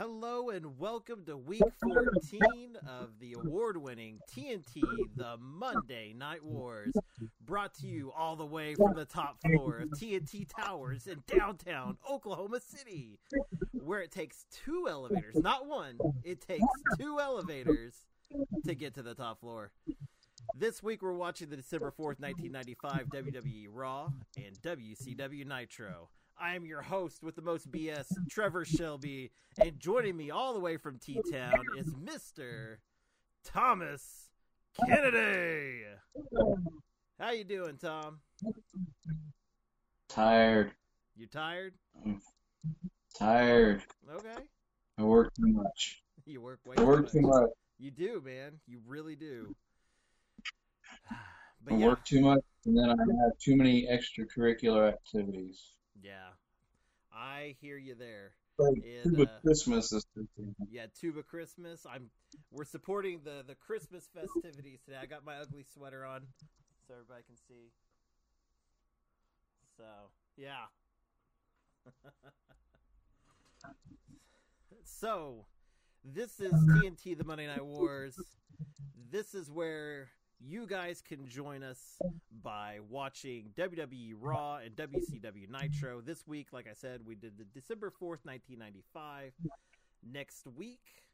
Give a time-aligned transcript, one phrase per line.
[0.00, 4.80] Hello and welcome to week 14 of the award winning TNT
[5.14, 6.94] The Monday Night Wars,
[7.44, 11.98] brought to you all the way from the top floor of TNT Towers in downtown
[12.10, 13.18] Oklahoma City,
[13.72, 16.64] where it takes two elevators, not one, it takes
[16.98, 17.92] two elevators
[18.66, 19.70] to get to the top floor.
[20.56, 26.08] This week we're watching the December 4th, 1995 WWE Raw and WCW Nitro.
[26.40, 29.30] I am your host with the most BS, Trevor Shelby,
[29.62, 32.80] and joining me all the way from T Town is Mister
[33.44, 34.30] Thomas
[34.86, 35.82] Kennedy.
[37.18, 38.20] How you doing, Tom?
[40.08, 40.72] Tired.
[41.14, 41.74] You tired?
[42.02, 42.22] I'm
[43.18, 43.82] Tired.
[44.10, 44.42] Okay.
[44.96, 46.02] I work too much.
[46.24, 47.50] You work way I work too much.
[47.78, 48.52] You do, man.
[48.66, 49.54] You really do.
[51.70, 55.72] I work too much, and then I have too many extracurricular activities.
[56.02, 56.30] Yeah,
[57.12, 58.32] I hear you there.
[58.58, 60.54] And, Tuba uh, Christmas weekend.
[60.70, 61.86] Yeah, Tuba Christmas.
[61.90, 62.10] I'm
[62.50, 64.98] we're supporting the the Christmas festivities today.
[65.02, 66.22] I got my ugly sweater on
[66.86, 67.70] so everybody can see.
[69.76, 69.84] So,
[70.36, 70.66] yeah.
[74.84, 75.46] so,
[76.04, 78.18] this is TNT the Monday Night Wars.
[79.10, 81.78] This is where you guys can join us
[82.42, 86.00] by watching WWE Raw and WCW Nitro.
[86.00, 89.32] This week, like I said, we did the December 4th, 1995.
[90.02, 91.04] Next week,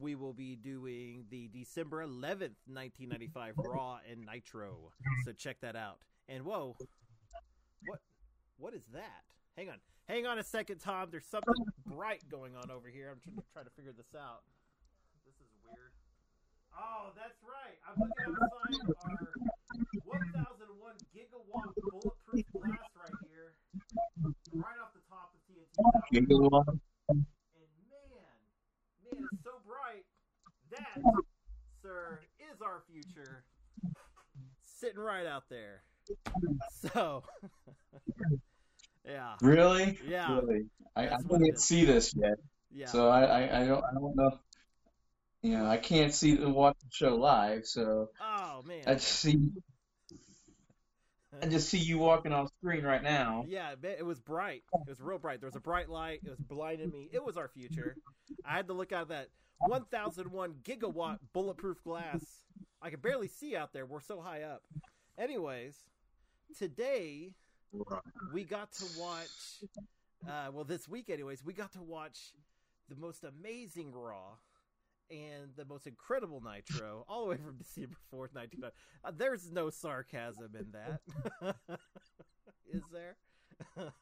[0.00, 4.90] we will be doing the December 11th, 1995 Raw and Nitro.
[5.24, 5.98] So check that out.
[6.28, 6.76] And whoa,
[7.86, 8.00] what
[8.58, 9.22] what is that?
[9.56, 9.76] Hang on.
[10.08, 11.08] Hang on a second, Tom.
[11.10, 11.54] There's something
[11.86, 13.10] bright going on over here.
[13.10, 14.42] I'm trying to try to figure this out.
[16.74, 16.82] This is weird.
[16.82, 17.76] Oh, that's right.
[17.86, 19.28] I'm looking outside our
[20.04, 23.54] 1001 gigawatt bulletproof glass right here,
[24.52, 25.70] right off the top of TNT.
[25.76, 26.02] Tower.
[26.12, 26.78] Gigawatt.
[27.08, 27.24] And
[27.90, 28.10] man,
[29.04, 30.04] man, it's so bright.
[30.70, 31.02] That,
[31.82, 33.44] sir, is our future.
[34.64, 35.82] Sitting right out there.
[36.92, 37.22] So,
[39.06, 39.98] yeah, Really?
[40.06, 40.66] yeah, Really?
[40.96, 41.64] I, I That's what it can't is.
[41.64, 42.34] see this yet,
[42.70, 42.86] yeah.
[42.86, 44.38] so I, I, I don't I don't know.
[45.44, 48.84] You know, I can't see the watch the show live, so Oh man.
[48.86, 49.38] I just see
[51.42, 53.44] I just see you walking off screen right now.
[53.46, 54.62] Yeah, it it was bright.
[54.72, 55.40] It was real bright.
[55.40, 56.20] There was a bright light.
[56.24, 57.10] It was blinding me.
[57.12, 57.94] It was our future.
[58.42, 59.28] I had to look out of that
[59.58, 62.24] 1001 gigawatt bulletproof glass.
[62.80, 63.84] I could barely see out there.
[63.84, 64.62] We're so high up.
[65.18, 65.76] Anyways,
[66.58, 67.32] today
[68.32, 69.28] we got to watch.
[70.26, 72.32] Uh, well, this week, anyways, we got to watch
[72.88, 74.36] the most amazing Raw
[75.10, 78.74] and the most incredible Nitro, all the way from December fourth, nineteen ninety.
[79.04, 81.00] Uh, there's no sarcasm in that,
[82.72, 83.16] is there?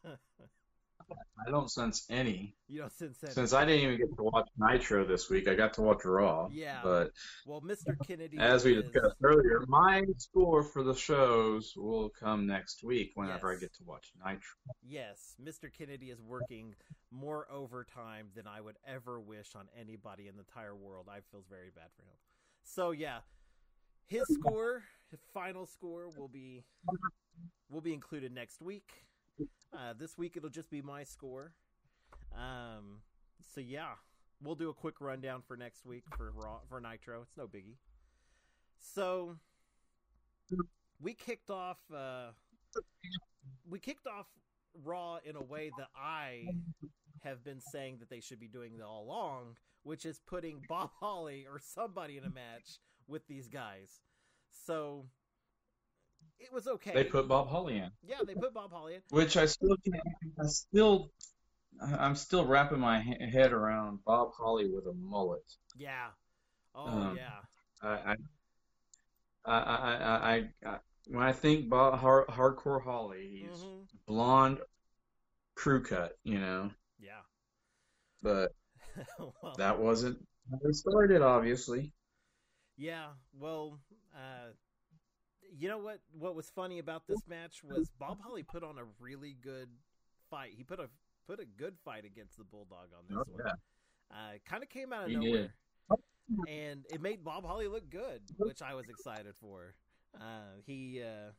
[1.47, 2.55] I don't sense any.
[2.69, 3.33] you don't sense that.
[3.33, 6.49] Since I didn't even get to watch Nitro this week, I got to watch Raw.
[6.53, 6.81] Yeah.
[6.83, 7.11] But
[7.47, 7.97] well, Mr.
[8.07, 13.13] Kennedy, as we is- discussed earlier, my score for the shows will come next week
[13.15, 13.59] whenever Yes.
[13.59, 14.41] I get to watch Nitro.
[14.83, 15.73] Yes, Mr.
[15.73, 16.75] Kennedy is working
[17.11, 21.09] more overtime than I would ever wish on anybody in the entire world.
[21.11, 22.17] I feels very bad for him.
[22.65, 23.19] So yeah,
[24.07, 26.63] his score, his final score, will be
[27.71, 28.91] will be included next week.
[29.73, 31.53] Uh, this week it'll just be my score.
[32.37, 33.01] Um,
[33.55, 33.95] so yeah,
[34.43, 37.23] we'll do a quick rundown for next week for Raw for Nitro.
[37.23, 37.77] It's no biggie.
[38.79, 39.37] So
[41.01, 41.79] we kicked off.
[41.95, 42.31] Uh,
[43.69, 44.27] we kicked off
[44.85, 46.45] Raw in a way that I
[47.23, 51.47] have been saying that they should be doing all along, which is putting Bob Holly
[51.51, 54.01] or somebody in a match with these guys.
[54.51, 55.07] So
[56.43, 57.01] it was okay.
[57.01, 59.03] They put Bob Holly in, yeah, they put Bob Holly in.
[59.11, 60.03] which I still can't.
[60.41, 61.13] I still,
[61.83, 65.45] I'm still wrapping my head around Bob Holly with a mullet.
[65.75, 66.11] Yeah.
[66.75, 67.43] Oh Um, yeah.
[67.83, 68.17] I, I,
[69.45, 69.55] I,
[70.35, 70.79] I, I,
[71.09, 74.61] when I think Bob hard, hardcore Holly, he's hmm blonde,
[75.57, 76.71] crew cut, you know.
[76.99, 77.23] Yeah.
[78.23, 78.55] But
[79.43, 80.19] well, that wasn't
[80.51, 81.93] how it started, obviously.
[82.77, 83.79] Yeah, well,
[84.15, 84.53] uh,
[85.59, 86.01] you know what?
[86.19, 89.69] What was funny about this match was Bob Holly put on a really good
[90.31, 90.53] fight.
[90.57, 90.89] He put a
[91.27, 93.43] put a good fight against the Bulldog on this Oh, one.
[93.47, 93.53] yeah.
[94.11, 95.55] Uh, kind of came out of He nowhere,
[96.49, 99.75] and it made Bob Holly look good, which I was excited for.
[100.15, 101.31] Uh, he uh,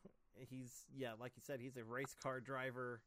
[0.50, 3.02] he's yeah, like you said, he's a race car driver,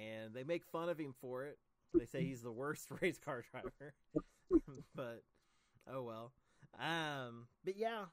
[0.00, 1.58] and they make fun of him for it.
[1.94, 3.94] They say he's the worst race car driver,
[4.94, 5.22] but
[5.92, 6.32] oh well.
[6.78, 8.04] Um, but yeah,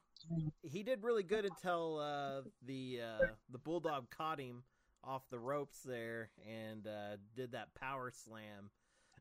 [0.62, 4.62] he did really good until uh, the uh, the bulldog caught him
[5.02, 8.70] off the ropes there and uh, did that power slam,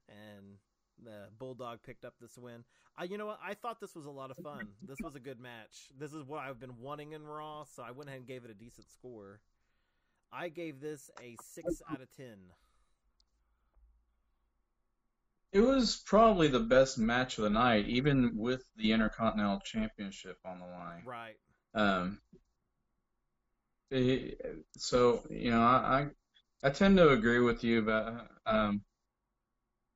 [0.07, 0.57] and
[1.03, 2.63] The Bulldog picked up this win.
[2.97, 3.39] I, you know what?
[3.43, 4.67] I thought this was a lot of fun.
[4.87, 5.89] This was a good match.
[5.97, 8.51] This is what I've been wanting in Raw, so I went ahead and gave it
[8.51, 9.41] a decent score.
[10.31, 12.37] I gave this a six out of ten.
[15.53, 20.59] It was probably the best match of the night, even with the Intercontinental Championship on
[20.59, 21.03] the line.
[21.05, 21.35] Right.
[21.75, 22.19] Um,
[23.91, 26.07] it, so you know, I,
[26.63, 28.81] I tend to agree with you, but um,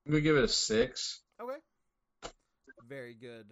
[0.07, 1.21] gonna give it a six.
[1.41, 1.57] Okay.
[2.87, 3.47] Very good.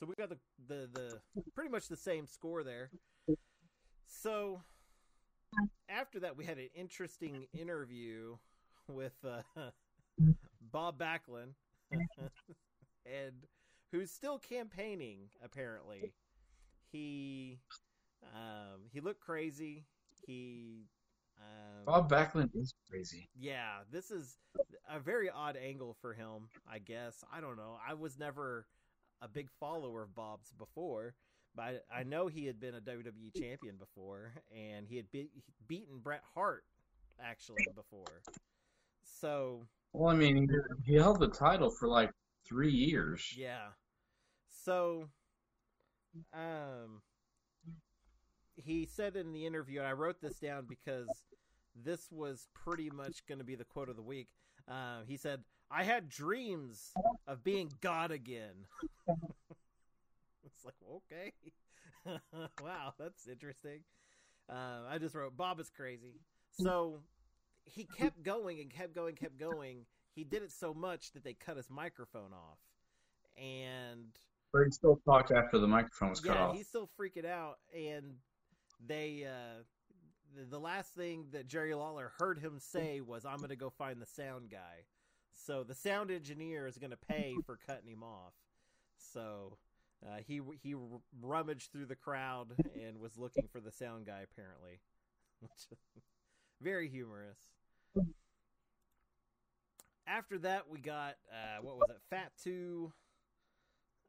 [0.00, 2.90] So we got the the the pretty much the same score there.
[4.06, 4.60] So
[5.88, 8.36] after that, we had an interesting interview
[8.88, 9.42] with uh,
[10.70, 11.54] Bob Backlund,
[11.92, 13.46] and
[13.92, 15.28] who's still campaigning.
[15.44, 16.12] Apparently,
[16.92, 17.58] he
[18.34, 19.84] um, he looked crazy.
[20.26, 20.86] He
[21.38, 23.28] um, Bob Backlund is crazy.
[23.38, 24.36] yeah, this is
[24.90, 27.24] a very odd angle for him, I guess.
[27.32, 27.78] I don't know.
[27.86, 28.66] I was never
[29.22, 31.14] a big follower of Bob's before,
[31.54, 35.30] but I, I know he had been a WWE champion before, and he had be-
[35.66, 36.64] beaten Bret Hart
[37.20, 38.22] actually before.
[39.20, 40.48] So Well, I mean,
[40.84, 42.10] he, he held the title for like
[42.46, 43.34] three years.
[43.36, 43.68] yeah,
[44.64, 45.08] so
[46.32, 47.02] um,
[48.56, 51.08] he said in the interview, and I wrote this down because
[51.74, 54.28] this was pretty much going to be the quote of the week.
[54.68, 56.92] Uh, he said, "I had dreams
[57.26, 58.66] of being God again."
[60.44, 61.32] it's like okay,
[62.62, 63.80] wow, that's interesting.
[64.50, 66.20] Uh, I just wrote, "Bob is crazy."
[66.52, 67.00] So
[67.70, 69.86] he kept going and kept going, kept going.
[70.14, 72.58] He did it so much that they cut his microphone off,
[73.36, 74.06] and
[74.52, 76.56] But he still talked after the microphone was cut yeah, off.
[76.56, 78.16] he's still freaking out, and
[78.84, 79.62] they uh,
[80.36, 83.70] the, the last thing that Jerry Lawler heard him say was, "I'm going to go
[83.70, 84.84] find the sound guy."
[85.32, 88.34] So the sound engineer is going to pay for cutting him off.
[88.98, 89.56] So
[90.04, 90.74] uh, he he
[91.20, 92.48] rummaged through the crowd
[92.84, 94.80] and was looking for the sound guy apparently,
[95.40, 95.78] which
[96.60, 97.38] very humorous.
[100.06, 102.00] After that, we got uh, what was it?
[102.08, 102.92] Fat Two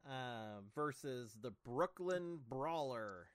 [0.08, 3.26] uh, versus the Brooklyn Brawler.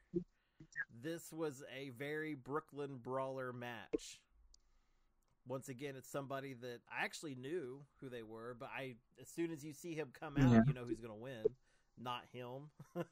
[1.03, 4.19] This was a very Brooklyn Brawler match.
[5.47, 9.51] Once again, it's somebody that I actually knew who they were, but I as soon
[9.51, 10.61] as you see him come out, Yeah.
[10.67, 11.43] you know who's going to win,
[12.01, 12.69] not him.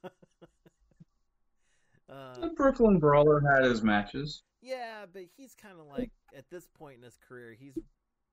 [2.09, 4.41] uh, The Brooklyn Brawler had his matches.
[4.61, 7.77] yeah, but he's kind of like at this point in his career, he's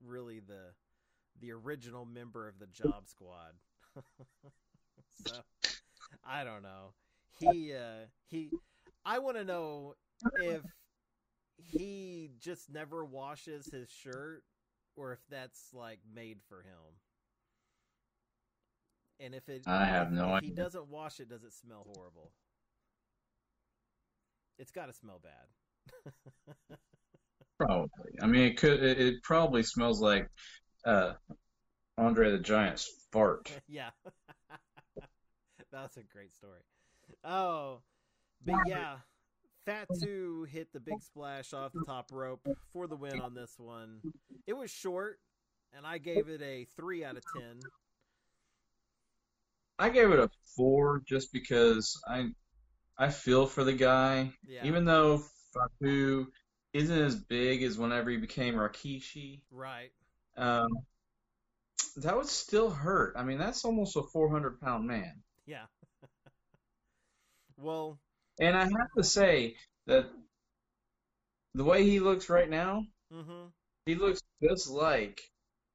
[0.04, 0.74] really the
[1.40, 3.54] the original member of the Job Squad.
[5.26, 5.40] so
[6.24, 6.94] I don't know.
[7.38, 8.50] He uh he
[9.04, 9.94] I want to know
[10.42, 10.62] if
[11.56, 14.42] he just never washes his shirt
[14.96, 16.98] or if that's like made for him.
[19.18, 22.32] And if it I have no if he doesn't wash it, does it smell horrible?
[24.58, 25.48] It's got to smell bad.
[27.58, 28.18] Probably.
[28.22, 28.82] I mean, it could.
[28.82, 30.28] It, it probably smells like
[30.84, 31.12] uh,
[31.98, 33.52] Andre the Giant's fart.
[33.68, 33.90] yeah.
[35.72, 36.60] That's a great story.
[37.22, 37.80] Oh,
[38.44, 38.96] but yeah,
[39.66, 42.40] Fat 2 hit the big splash off the top rope
[42.72, 44.00] for the win on this one.
[44.46, 45.18] It was short,
[45.76, 47.60] and I gave it a 3 out of 10.
[49.78, 52.30] I gave it a four just because I
[52.98, 54.32] I feel for the guy.
[54.46, 54.64] Yeah.
[54.64, 56.26] Even though Fatu
[56.72, 59.92] isn't as big as whenever he became Rikishi, Right.
[60.36, 60.68] um,
[61.96, 63.14] that would still hurt.
[63.16, 65.22] I mean, that's almost a 400 pound man.
[65.46, 65.66] Yeah.
[67.56, 67.98] well,
[68.40, 70.10] And I have to say that
[71.54, 73.52] the way he looks right now, hmm
[73.86, 75.20] he looks just like,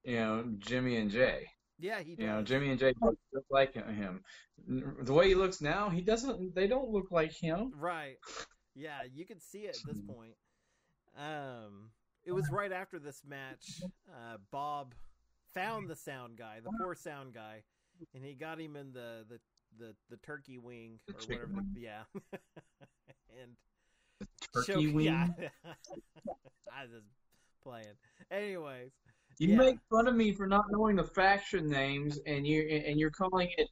[0.03, 1.45] you know, Jimmy and Jey.
[1.79, 2.25] yeah, he does.
[2.25, 4.23] You know, Jimmy and Jey look just like him.
[4.67, 6.55] The way he looks now, he doesn't.
[6.55, 7.73] They don't look like him.
[7.77, 8.17] Right.
[8.75, 10.35] Yeah, you could see it at this point.
[11.17, 11.91] Um,
[12.25, 13.81] it was right after this match.
[14.09, 14.93] Uh, Bob
[15.53, 17.63] found the sound guy, the poor sound guy,
[18.13, 19.39] and he got him in the the
[19.77, 21.47] the, the turkey wing or whatever.
[21.73, 22.03] The, yeah.
[23.41, 23.55] and
[24.53, 25.05] Turkey choke- wing.
[25.05, 25.27] Yeah.
[26.73, 27.05] I was just
[27.63, 27.85] playing.
[28.31, 28.91] Anyways,
[29.39, 29.55] You Yeah.
[29.57, 33.49] make fun of me for not knowing the faction names, and you and you're calling
[33.57, 33.69] it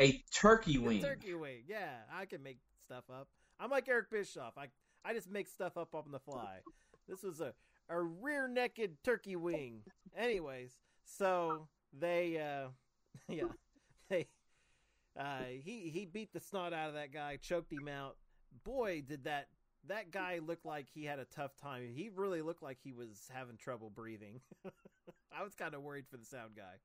[0.00, 1.02] a turkey the wing.
[1.02, 1.62] turkey wing.
[1.68, 3.28] Yeah, I can make stuff up.
[3.60, 4.54] I'm like Eric Bischoff.
[4.56, 4.66] I
[5.04, 6.58] I just make stuff up on the fly.
[7.08, 7.52] This was a
[7.88, 9.82] a rear naked turkey wing.
[10.16, 10.72] Anyways,
[11.04, 12.68] so they uh
[13.28, 13.44] yeah
[14.08, 14.28] they
[15.18, 18.16] uh he he beat the snot out of that guy, choked him out.
[18.64, 19.48] Boy, did that
[19.88, 21.88] that guy look like he had a tough time.
[21.94, 24.40] He really looked like he was having trouble breathing.
[25.32, 26.78] I was kind of worried for the sound guy.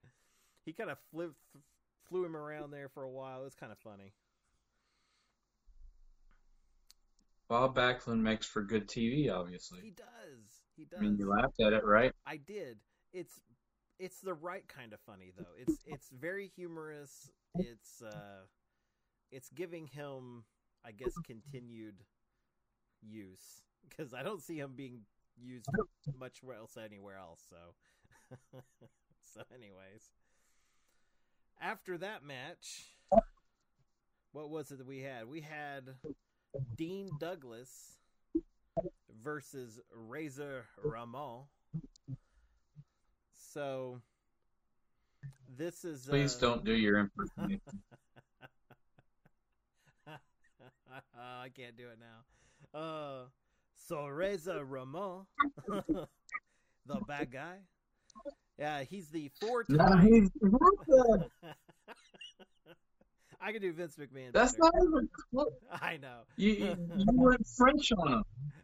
[0.66, 1.34] he kind of flew
[2.10, 3.42] flew him around there for a while.
[3.42, 4.14] It was kind of funny.
[7.48, 9.82] Bob Backlund makes for good TV, obviously.
[9.84, 10.06] He does.
[10.76, 11.00] He does.
[11.00, 12.12] I mean, you laughed at it, right?
[12.26, 12.78] I did.
[13.14, 13.42] It's
[14.00, 15.54] it's the right kind of funny though.
[15.58, 17.32] It's it's very humorous.
[17.56, 18.46] It's uh
[19.32, 20.44] it's giving him
[20.86, 21.96] I guess continued
[23.02, 25.02] use because I don't see him being
[25.42, 25.70] used
[26.20, 27.42] much else anywhere else.
[27.50, 28.60] So
[29.34, 30.10] so anyways,
[31.62, 32.86] after that match,
[34.32, 35.30] what was it that we had?
[35.30, 35.96] We had
[36.76, 37.98] Dean Douglas
[39.24, 41.44] versus Razor Ramon.
[43.54, 44.02] So
[45.58, 46.06] this is.
[46.08, 47.62] Please uh, don't do your impersonation.
[51.18, 52.80] I can't do it now.
[52.80, 53.26] Uh,
[53.76, 55.26] so Reza Ramon,
[55.68, 56.08] the
[57.08, 57.58] bad guy.
[58.58, 59.78] Yeah, he's the four-time.
[59.78, 61.30] No, he's what the-
[63.46, 64.34] I can do Vince McMahon.
[64.34, 64.72] That's better.
[64.74, 65.10] not even.
[65.32, 65.52] close.
[65.72, 66.22] I know.
[66.36, 68.24] You, you, you went French on him.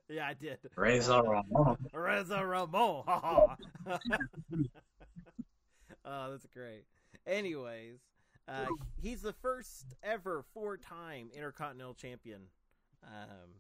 [0.10, 0.58] Yeah, I did.
[0.76, 1.78] Razor Ramon.
[1.94, 3.04] Reza Ramon.
[3.06, 3.56] Ha ha.
[6.06, 6.86] oh, that's great.
[7.28, 8.00] Anyways,
[8.48, 8.66] uh,
[9.00, 12.42] he's the first ever four-time Intercontinental Champion.
[13.04, 13.52] Um,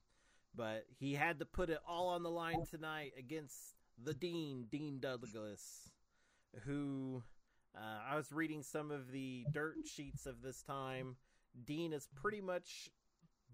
[0.56, 3.56] but he had to put it all on the line tonight against
[4.04, 5.92] the Dean, Dean Douglas,
[6.66, 7.22] who
[7.76, 11.16] uh, I was reading some of the dirt sheets of this time.
[11.66, 12.90] Dean is pretty much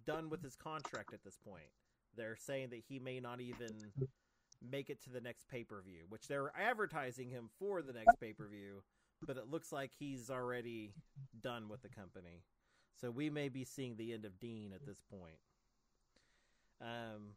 [0.05, 1.69] done with his contract at this point.
[2.15, 3.69] They're saying that he may not even
[4.67, 8.19] make it to the next pay per view, which they're advertising him for the next
[8.19, 8.81] pay per view,
[9.25, 10.93] but it looks like he's already
[11.41, 12.43] done with the company.
[13.01, 15.37] So we may be seeing the end of Dean at this point.
[16.81, 17.33] Um,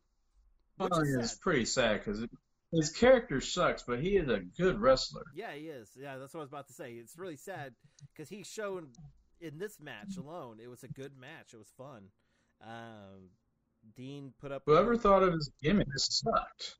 [0.78, 2.26] which Oh, is it's pretty sad because
[2.72, 5.24] his character sucks, but he is a good wrestler.
[5.34, 5.90] Yeah, he is.
[5.96, 6.92] Yeah, that's what I was about to say.
[6.92, 7.74] It's really sad
[8.12, 8.88] because he's shown
[9.40, 10.58] in this match alone.
[10.62, 11.52] It was a good match.
[11.52, 12.04] It was fun.
[12.62, 13.30] Um,
[13.96, 14.62] Dean put up.
[14.66, 16.76] Whoever thought of his gimmick sucked.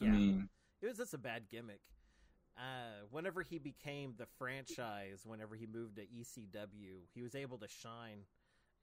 [0.00, 0.10] I Yeah.
[0.12, 0.48] mean,
[0.82, 1.80] It was just a bad gimmick.
[2.56, 7.68] Uh, whenever he became the franchise, whenever he moved to ECW, he was able to
[7.68, 8.26] shine,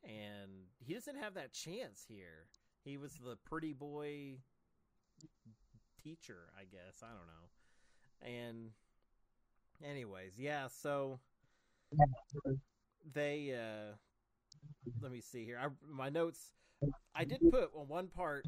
[0.03, 2.47] and he doesn't have that chance here.
[2.83, 4.37] He was the pretty boy
[6.07, 7.03] teacher, I guess.
[7.03, 8.47] I don't know.
[8.47, 8.69] And,
[9.83, 10.67] anyways, yeah.
[10.67, 11.19] So
[13.13, 13.53] they.
[13.53, 13.95] Uh,
[15.01, 15.59] let me see here.
[15.61, 16.53] I, my notes.
[17.15, 18.45] I did put on one part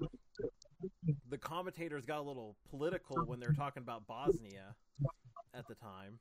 [1.30, 4.75] the commentators got a little political when they were talking about Bosnia
[5.54, 6.20] at the time,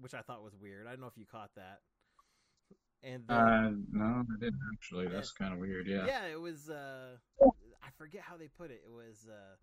[0.00, 0.86] which I thought was weird.
[0.86, 1.80] I don't know if you caught that.
[3.02, 5.06] And then, uh, no, I didn't actually.
[5.08, 5.86] That's kind of weird.
[5.86, 6.04] Yeah.
[6.06, 6.68] yeah, it was.
[6.68, 8.82] Uh, I forget how they put it.
[8.84, 9.54] It was uh,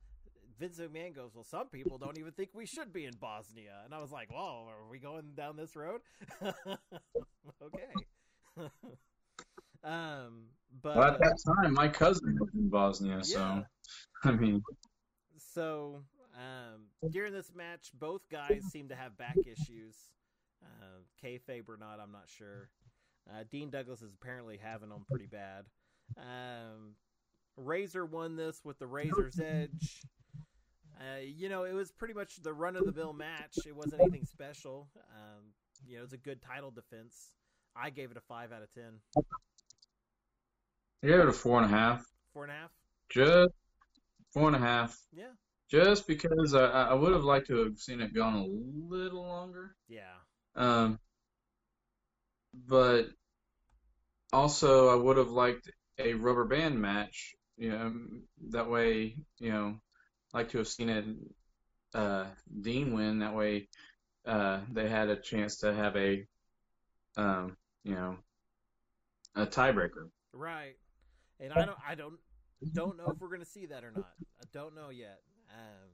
[0.59, 3.93] Vince McMahon goes, "Well, some people don't even think we should be in Bosnia," and
[3.93, 6.01] I was like, "Whoa, are we going down this road?"
[6.41, 7.91] okay.
[9.83, 10.47] um,
[10.81, 13.63] but Well, at that time, my cousin was in Bosnia, so
[14.23, 14.63] I mean,
[15.37, 16.03] So
[16.35, 19.95] um, during this match, both guys seem to have back issues.
[20.63, 22.69] Uh, kayfabe or not, I'm not sure.
[23.29, 25.65] Uh, Dean Douglas is apparently having them pretty bad.
[26.17, 26.95] Um,
[27.57, 30.01] Razor won this with the Razor's Edge.
[30.99, 33.57] Uh, you know, it was pretty much the run of the mill match.
[33.65, 34.87] It wasn't anything special.
[35.13, 35.43] Um,
[35.85, 37.31] you know, it was a good title defense.
[37.75, 38.99] I gave it a five out of ten.
[41.03, 42.05] I gave it a four and a half.
[42.33, 42.71] Four and a half.
[43.09, 43.51] Just
[44.33, 44.97] four and a half.
[45.13, 45.33] Yeah.
[45.69, 48.45] Just because I, I would have liked to have seen it gone a
[48.93, 49.75] little longer.
[49.89, 50.13] Yeah.
[50.55, 50.99] Um,
[52.53, 53.07] but
[54.31, 57.35] also I would have liked a rubber band match.
[57.57, 57.93] You know,
[58.51, 59.75] that way, you know,
[60.35, 61.05] like to have seen it
[61.93, 62.25] uh,
[62.61, 63.19] Dean win.
[63.19, 63.69] That way,
[64.25, 66.25] uh, they had a chance to have a,
[67.17, 68.17] um, you know,
[69.35, 70.09] a tiebreaker.
[70.33, 70.75] Right.
[71.39, 72.19] And I don't I don't
[72.73, 74.13] don't know if we're gonna see that or not.
[74.41, 75.21] I don't know yet.
[75.51, 75.89] Um,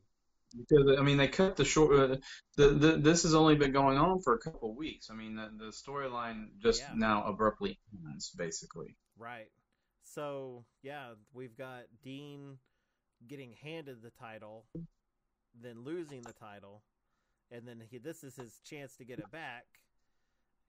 [0.57, 1.93] Because I mean, they cut the short.
[1.93, 2.17] Uh,
[2.57, 5.09] the, the this has only been going on for a couple of weeks.
[5.09, 6.93] I mean, the, the storyline just Yeah.
[6.95, 8.95] now abruptly ends, basically.
[9.17, 9.49] right.
[10.03, 12.57] So yeah, we've got Dean
[13.27, 14.65] getting handed the title,
[15.61, 16.81] then losing the title,
[17.51, 19.65] and then he, this is his chance to get it back,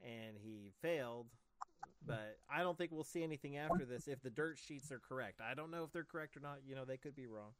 [0.02, 1.26] and he failed.
[2.04, 5.40] But I don't think we'll see anything after this if the dirt sheets are correct.
[5.40, 6.58] I don't know if they're correct or not.
[6.66, 7.52] You know, they could be wrong.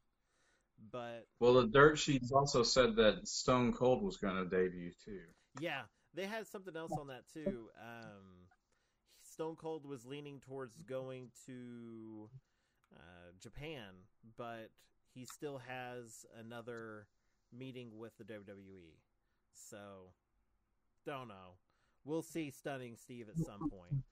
[0.91, 5.21] But Well, the dirt sheets also said that Stone Cold was going to debut too.
[5.59, 5.83] Yeah,
[6.13, 7.69] they had something else on that too.
[7.81, 8.47] Um,
[9.31, 12.29] Stone Cold was leaning towards going to
[12.95, 13.89] uh, Japan,
[14.37, 14.69] but
[15.13, 17.07] he still has another
[17.51, 18.97] meeting with the WWE.
[19.53, 20.11] So,
[21.05, 21.57] don't know.
[22.05, 24.03] we'll see Stunning Steve at some point.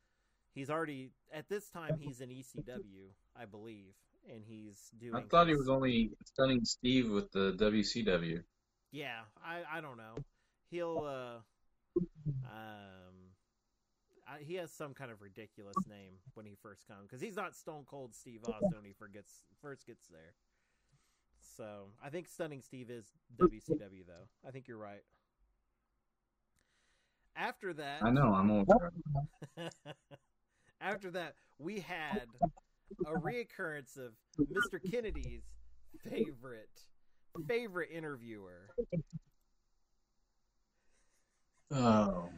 [0.54, 3.08] He's already at this time he's in ECW,
[3.40, 3.94] I believe,
[4.30, 5.16] and he's doing.
[5.16, 8.44] I thought he was only stunning Steve with the WCW.
[8.92, 10.16] Yeah, I I don't know.
[10.70, 12.02] He'll uh
[12.46, 13.01] um
[14.32, 17.56] I, he has some kind of ridiculous name when he first comes because he's not
[17.56, 20.34] Stone Cold Steve Austin when he forgets first gets there.
[21.58, 23.06] So I think Stunning Steve is
[23.38, 24.28] WCW though.
[24.48, 25.04] I think you're right.
[27.36, 28.70] After that, I know, I'm old.
[30.82, 32.26] After that, we had
[33.06, 34.80] a reoccurrence of Mr.
[34.92, 35.44] Kennedy's
[36.10, 36.70] favorite
[37.48, 38.70] favorite interviewer.
[41.74, 42.30] Oh,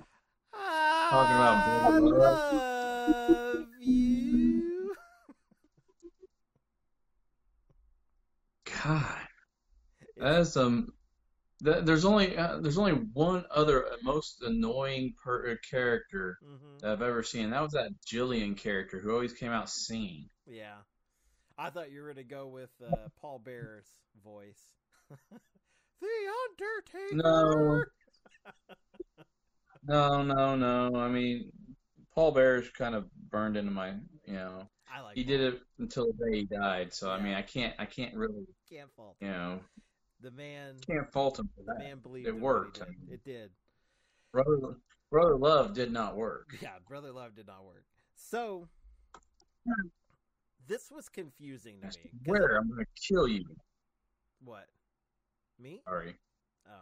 [1.10, 2.40] Talking about I Brother Love.
[2.48, 2.64] love
[3.80, 4.94] you.
[8.84, 9.28] God,
[10.18, 10.94] that is um.
[11.62, 16.82] That, there's only uh, there's only one other uh, most annoying per uh, character Mhm.
[16.82, 17.52] that I've ever seen.
[17.52, 20.30] That was that Jillian character who always came out singing.
[20.46, 20.76] Yeah,
[21.58, 23.88] I thought you were gonna go with uh, Paul Bearer's
[24.24, 24.62] voice.
[26.02, 26.08] the
[26.50, 27.24] Undertaker.
[27.24, 27.84] No,
[29.86, 30.56] no, no.
[30.56, 30.96] No.
[31.00, 31.52] I mean,
[32.14, 33.90] Paul Bearer's kind of burned into my,
[34.26, 35.16] you know, I like.
[35.16, 35.30] he Paul.
[35.32, 36.94] did it until the day he died.
[36.94, 39.16] So I mean, I can't, I can't really, Can't fault.
[39.20, 39.60] you know,
[40.22, 40.76] The man.
[40.88, 41.84] can't fault him for The that.
[41.84, 42.28] man believed.
[42.28, 42.84] It in what he worked, did.
[42.84, 43.00] I mean.
[43.12, 43.50] It did.
[44.32, 44.78] Brother,
[45.12, 46.56] Brother Love did not work.
[46.62, 47.86] Yeah, Brother Love did not work.
[48.16, 48.68] So
[50.68, 52.10] this was confusing to me.
[52.26, 53.44] swear, I'm gonna kill you.
[54.44, 54.68] What?
[55.60, 55.82] Me?
[55.88, 56.16] Sorry.
[56.68, 56.82] Oh.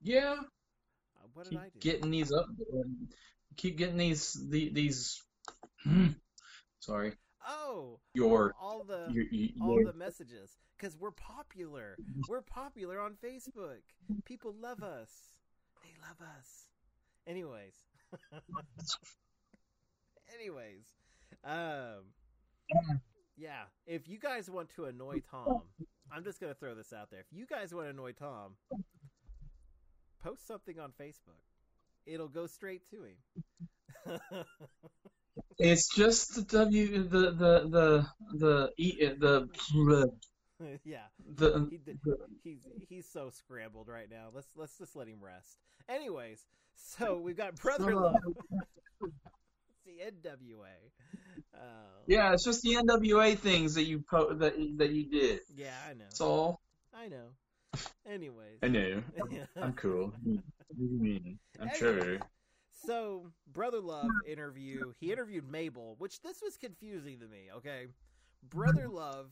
[0.00, 0.36] Yeah.
[1.34, 1.78] What did Keep I do?
[1.80, 2.46] getting these up.
[3.56, 5.22] Keep getting these, the, these.
[6.80, 7.12] Sorry.
[7.48, 11.96] oh, Your, all the your, your, all your the messages because we're popular.
[12.28, 13.82] We're popular on Facebook.
[14.24, 15.10] People love us.
[15.82, 16.66] They love us.
[17.26, 17.74] Anyways.
[20.34, 20.86] Anyways.
[21.44, 22.04] Um
[23.36, 25.62] yeah, if you guys want to annoy Tom,
[26.12, 27.20] I'm just going to throw this out there.
[27.20, 28.54] If you guys want to annoy Tom,
[30.22, 31.40] post something on Facebook.
[32.06, 34.44] It'll go straight to him.
[35.58, 39.48] It's just the W, the the the the E, the
[40.84, 40.98] yeah.
[41.36, 41.96] the, He the
[42.42, 44.28] he's he's so scrambled right now.
[44.34, 45.56] Let's let's just let him rest.
[45.88, 46.40] Anyways,
[46.74, 48.14] so we've got Brother Love.
[49.84, 50.90] the NWA.
[51.54, 51.58] Uh,
[52.06, 55.40] yeah, it's just the NWA things that you po- that that you did.
[55.54, 56.04] yeah, I know.
[56.04, 56.60] That's all.
[56.94, 57.28] I know.
[58.10, 59.02] Anyways, I know.
[59.60, 60.12] I'm cool.
[60.24, 61.38] What do you mean?
[61.60, 62.18] I'm sure.
[62.86, 64.92] so Brother Love interview.
[64.98, 67.48] He interviewed Mabel, which this was confusing to me.
[67.56, 67.86] Okay,
[68.48, 69.30] Brother Love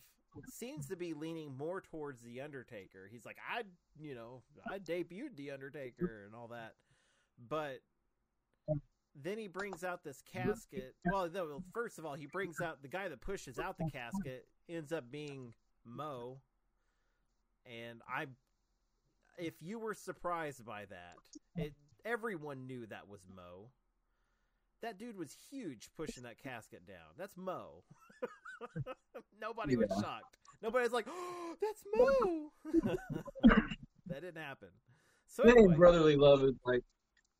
[0.49, 3.09] seems to be leaning more towards the Undertaker.
[3.11, 3.63] He's like, I,
[4.01, 6.75] you know, I debuted the Undertaker and all that,
[7.49, 7.81] but
[9.21, 10.95] then he brings out this casket.
[11.05, 14.47] Well, no, first of all, he brings out the guy that pushes out the casket
[14.69, 15.53] ends up being
[15.85, 16.39] Mo,
[17.67, 18.27] and I.
[19.39, 21.17] If you were surprised by that,
[21.57, 21.73] it
[22.05, 23.71] everyone knew that was Mo.
[24.83, 27.15] That dude was huge pushing that casket down.
[27.19, 27.85] That's Mo.
[29.41, 30.37] Nobody was shocked.
[30.63, 32.51] Nobody was like, oh, "That's Mo."
[34.07, 34.69] that didn't happen.
[35.29, 36.83] So anyway, brotherly love is like,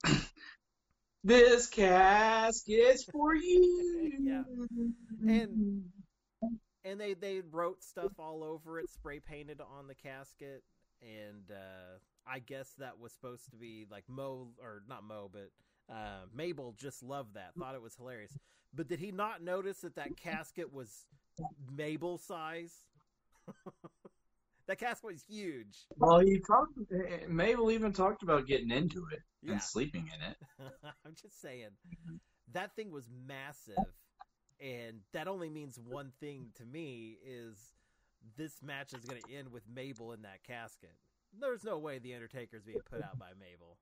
[1.25, 3.87] this casket's for you.
[4.23, 4.43] Yeah.
[5.23, 5.85] And-
[6.85, 10.63] and they they wrote stuff all over it, spray painted on the casket,
[11.03, 15.51] and uh, I guess that was supposed to be like Mo or not Mo, but
[15.95, 18.33] uh, Mabel just loved that, thought it was hilarious.
[18.73, 21.07] But did he not notice that that casket was
[21.75, 22.73] Mabel size?
[24.69, 25.87] that casket was huge.
[25.97, 26.79] Well, he talked.
[27.29, 29.53] Mabel even talked about getting into it Yeah.
[29.53, 30.37] and sleeping in it.
[31.05, 31.71] I'm just saying
[32.53, 33.77] that thing was massive,
[34.61, 37.57] and that only means one thing to me is
[38.37, 40.95] this match is going to end with Mabel in that casket.
[41.39, 43.79] There's no way the Undertaker's being put out by Mabel.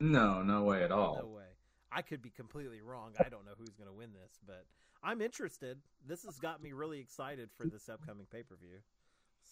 [0.00, 1.18] No, no way at all.
[1.22, 1.44] No way.
[1.90, 3.12] I could be completely wrong.
[3.18, 4.66] I don't know who's going to win this, but
[5.02, 5.78] I'm interested.
[6.06, 8.78] This has got me really excited for this upcoming pay per view.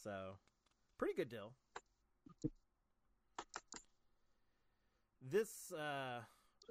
[0.02, 0.36] So,
[0.98, 1.52] pretty good deal.
[5.22, 6.20] This uh,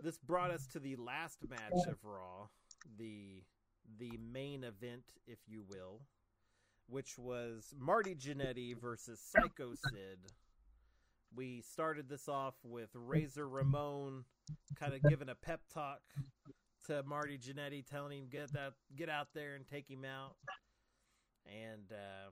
[0.02, 2.48] this brought us to the last match of Raw,
[2.98, 3.44] the
[4.00, 6.02] the main event, if you will,
[6.88, 10.20] which was Marty Jannetty versus Sycho Sid.
[11.36, 14.26] We started this off with Razor Ramon
[14.76, 16.02] kind of giving a pep talk
[16.88, 20.36] to Marty Jannetty, telling him get that get out there and take him out.
[21.46, 22.32] And uh,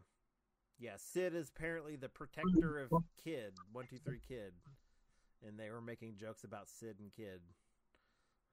[0.79, 2.91] yeah, Sid is apparently the protector of
[3.23, 4.53] Kid one two three Kid,
[5.45, 7.41] and they were making jokes about Sid and Kid.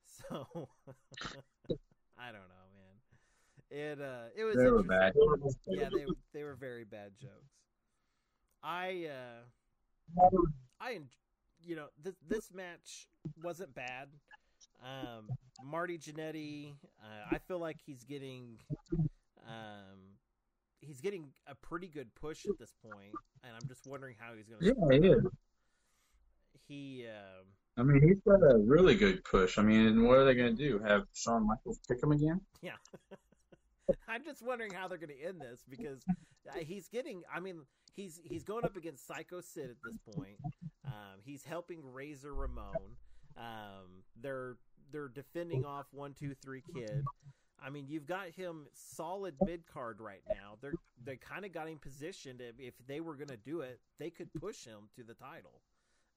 [0.04, 0.68] So
[2.18, 2.98] I don't know, man.
[3.70, 5.12] It uh, it was They were bad.
[5.66, 7.52] Yeah, they they were very bad jokes.
[8.62, 9.08] I
[10.20, 10.28] uh,
[10.80, 11.00] I
[11.62, 13.08] you know this this match
[13.42, 14.08] wasn't bad.
[14.82, 15.28] Um,
[15.64, 18.58] Marty Jannetty, uh, I feel like he's getting
[19.46, 20.16] um,
[20.80, 23.12] he's getting a pretty good push at this point,
[23.44, 24.66] and I'm just wondering how he's going to.
[24.66, 25.26] Yeah, he is.
[26.68, 27.46] He um,
[27.78, 29.56] I mean, he's got a really good push.
[29.56, 30.80] I mean, what are they going to do?
[30.80, 32.40] Have Shawn Michaels pick him again?
[32.60, 32.72] Yeah.
[34.08, 36.02] I'm just wondering how they're going to end this because
[36.50, 37.22] uh, he's getting.
[37.32, 37.60] I mean,
[37.94, 40.38] he's he's going up against Sycho Sid at this point.
[40.84, 42.96] Um, he's helping Razor Ramon.
[43.36, 44.56] Um, they're
[44.90, 47.04] they're defending off one two three kid.
[47.60, 50.56] I mean, you've got him solid mid card right now.
[50.60, 52.40] They're they kind of got him positioned.
[52.40, 55.62] If, if they were going to do it, they could push him to the title.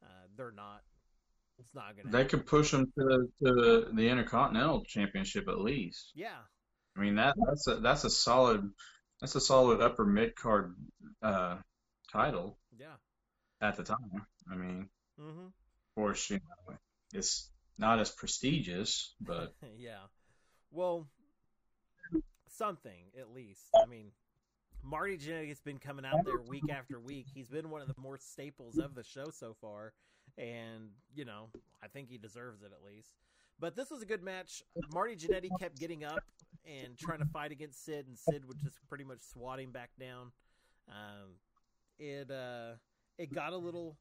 [0.03, 0.81] Uh, they're not.
[1.59, 2.11] It's not going to.
[2.11, 6.11] They could push him to, to the Intercontinental Championship at least.
[6.15, 6.29] Yeah,
[6.97, 8.69] I mean, that that's a that's a solid
[9.19, 10.75] that's a solid upper mid card
[11.21, 11.57] uh,
[12.11, 12.95] title yeah.
[13.61, 14.25] at the time.
[14.51, 14.89] I mean,
[15.21, 15.45] Mm-hmm.
[15.45, 16.75] of course, you know,
[17.13, 19.99] it's not as prestigious, but yeah.
[20.71, 21.07] Well,
[22.47, 23.67] something at least.
[23.75, 24.11] I mean,
[24.83, 27.27] Marty Jannetty has been coming out there week after week.
[27.33, 29.93] He's been one of the more staples of the show so far,
[30.37, 31.49] and you know,
[31.83, 33.15] I think he deserves it at least.
[33.59, 34.63] But this was a good match.
[34.91, 36.23] Marty Jannetty kept getting up
[36.65, 39.91] and trying to fight against Sid, and Sid would just pretty much swat him back
[39.99, 40.31] down.
[40.89, 41.35] Um,
[41.99, 42.73] it uh,
[43.17, 43.97] it got a little,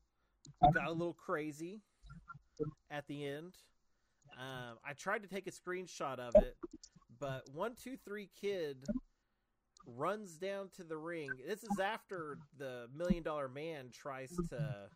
[0.62, 1.82] it got a little crazy
[2.90, 3.54] at the end.
[4.38, 6.56] Um, I tried to take a screenshot of it,
[7.18, 8.84] but one two three kid
[9.86, 11.30] runs down to the ring.
[11.46, 14.88] This is after the Million Dollar Man tries to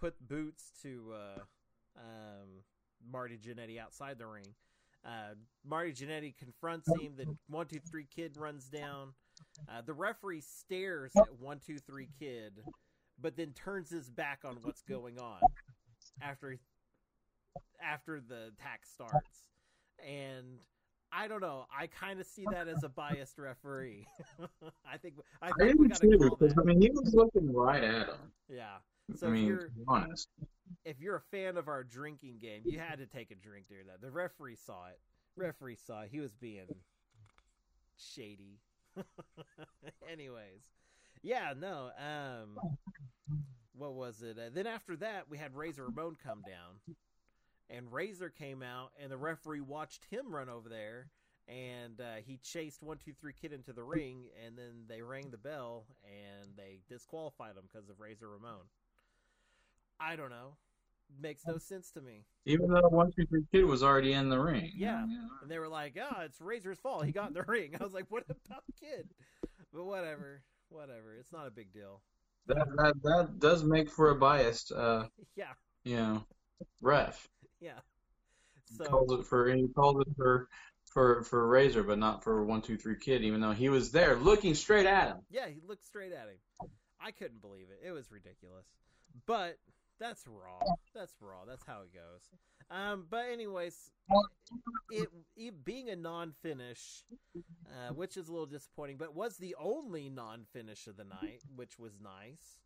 [0.00, 1.40] put boots to uh,
[1.96, 2.48] um,
[3.10, 4.54] Marty Jannetty outside the ring.
[5.04, 5.34] Uh,
[5.64, 7.14] Marty Jannetty confronts him.
[7.16, 9.12] The one two three kid runs down.
[9.68, 12.62] Uh, the referee stares at one two three kid,
[13.20, 15.40] but then turns his back on what's going on
[16.20, 16.58] after
[17.82, 19.46] after the attack starts.
[20.06, 20.58] And
[21.12, 21.66] I don't know.
[21.76, 24.06] I kind of see that as a biased referee.
[24.86, 27.52] I think I I we got too to call because I mean he was looking
[27.52, 28.32] right at him.
[28.48, 28.78] Yeah.
[29.16, 30.28] So I if you're honest,
[30.84, 33.86] if you're a fan of our drinking game, you had to take a drink during
[33.86, 34.00] that.
[34.00, 34.98] The referee saw it.
[35.36, 36.10] Referee saw it.
[36.12, 36.66] He was being
[37.96, 38.60] shady.
[40.10, 40.64] Anyways,
[41.22, 41.90] yeah, no.
[41.98, 42.58] Um,
[43.76, 44.38] what was it?
[44.38, 46.96] Uh, then after that, we had Razor Ramon come down,
[47.70, 51.10] and Razor came out, and the referee watched him run over there,
[51.46, 55.30] and uh, he chased one two three kid into the ring, and then they rang
[55.30, 58.66] the bell, and they disqualified him because of Razor Ramon.
[60.00, 60.56] I don't know.
[61.20, 62.24] Makes no sense to me.
[62.44, 64.72] even though one two three kid was already in the ring.
[64.76, 65.02] Yeah.
[65.42, 67.06] And they were like, "Oh, it's Razor's fault.
[67.06, 69.08] He got in the ring." I was like, "What about the kid?"
[69.72, 71.14] But whatever, whatever.
[71.18, 72.02] It's not a big deal.
[72.46, 75.06] that that that does make for a biased, uh,
[75.36, 75.52] Yeah,
[75.84, 76.24] you know,
[76.82, 77.26] ref.
[77.60, 77.80] yeah.
[78.70, 80.48] He So calls it for he calls it for
[80.92, 83.22] for for Razor, but not for one two three kid.
[83.22, 85.18] Even though he was there looking straight at him.
[85.30, 86.68] yeah, he looked straight at him.
[87.00, 87.86] I couldn't believe it.
[87.86, 88.66] It was ridiculous.
[89.26, 89.56] But
[90.00, 90.60] that's raw.
[90.94, 91.44] That's raw.
[91.46, 92.28] That's how it goes.
[92.70, 93.90] Um, but anyways,
[94.90, 97.04] it, it being a non-finish,
[97.66, 101.78] uh, which is a little disappointing, but was the only non-finish of the night, which
[101.78, 102.60] was nice.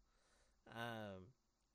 [0.74, 1.26] Um,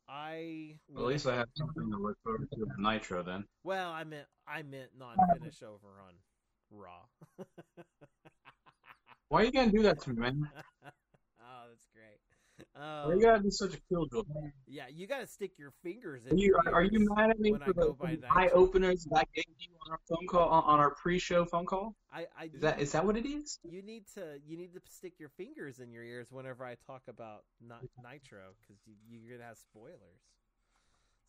[0.09, 3.45] I Well, at least I have something to look forward to at Nitro then.
[3.63, 6.13] Well, I meant I meant non-finish over on
[6.71, 7.03] Raw.
[9.29, 10.49] Why are you gonna do that to me, man?
[12.77, 12.81] Oh.
[13.01, 14.23] Why you Um, gotta be such a killjoy?
[14.67, 16.37] yeah, you got to stick your fingers Are in.
[16.37, 19.19] you are you mad at me I for the, by for the eye openers that
[19.19, 21.95] I gave you on our phone call on, our pre-show phone call?
[22.11, 23.59] I, I Is that is that what it is?
[23.63, 27.03] you need to you need to stick your fingers in your ears whenever I talk
[27.07, 30.21] about Ni- Nitro because you, you're gonna have spoilers.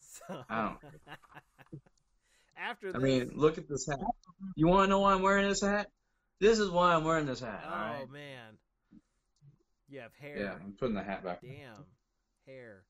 [0.01, 0.73] So I
[2.57, 3.99] after I mean, look at this hat.
[4.57, 5.89] You want to know why I'm wearing this hat?
[6.41, 7.63] This is why I'm wearing this hat.
[7.67, 8.07] oh right?
[8.13, 8.48] man,
[9.89, 10.39] you have hair.
[10.39, 11.41] Yeah, I'm putting the hat back.
[11.43, 11.85] Damn,
[12.47, 12.85] hair.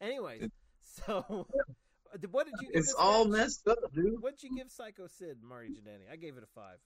[0.00, 0.48] Anyways,
[0.82, 1.46] so
[2.30, 2.68] what did you?
[2.68, 3.38] Give It's all match?
[3.40, 4.20] messed up, dude.
[4.20, 6.10] What'd you give Sycho Sid, Marty Jannetty?
[6.12, 6.78] I gave it a five.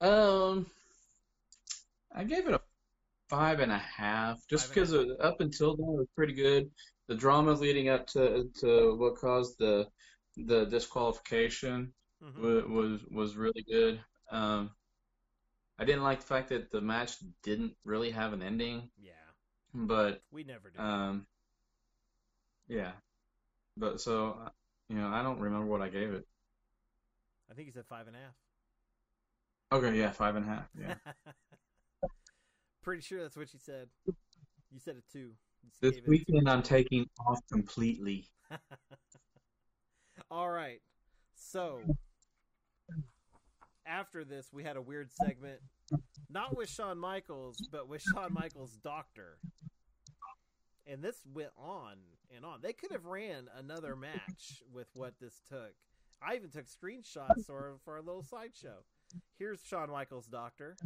[0.00, 0.66] Um,
[2.14, 2.60] I gave it a
[3.28, 6.34] five and a half, just Five and a because up until then it was pretty
[6.34, 6.70] good.
[7.08, 9.86] The drama leading up to to what caused the
[10.36, 12.38] the disqualification Mhm.
[12.40, 14.00] was was, was really good.
[14.30, 14.70] Um,
[15.78, 19.12] I didn't like the fact that the match didn't really have an ending, Yeah,
[19.74, 20.78] but we never do.
[20.78, 21.26] um,
[22.68, 22.92] yeah,
[23.76, 24.38] but so
[24.88, 26.24] You know, I don't remember what I gave it.
[27.50, 28.34] I think he said five and a half.
[29.72, 30.68] Okay, yeah, five and a half.
[30.80, 30.94] Yeah.
[32.82, 33.88] Pretty sure that's what you said.
[34.70, 35.32] You said it too.
[35.80, 38.28] this weekend, I'm taking off completely.
[40.30, 40.80] All right.
[41.34, 41.80] So
[43.86, 45.60] after this, we had a weird segment,
[46.30, 49.38] not with Shawn Michaels, but with Shawn Michaels' doctor.
[50.86, 51.96] And this went on
[52.34, 52.60] and on.
[52.62, 55.72] They could have ran another match with what this took.
[56.22, 58.84] I even took screenshots for for a little sideshow.
[59.38, 60.76] Here's Shawn Michaels' doctor.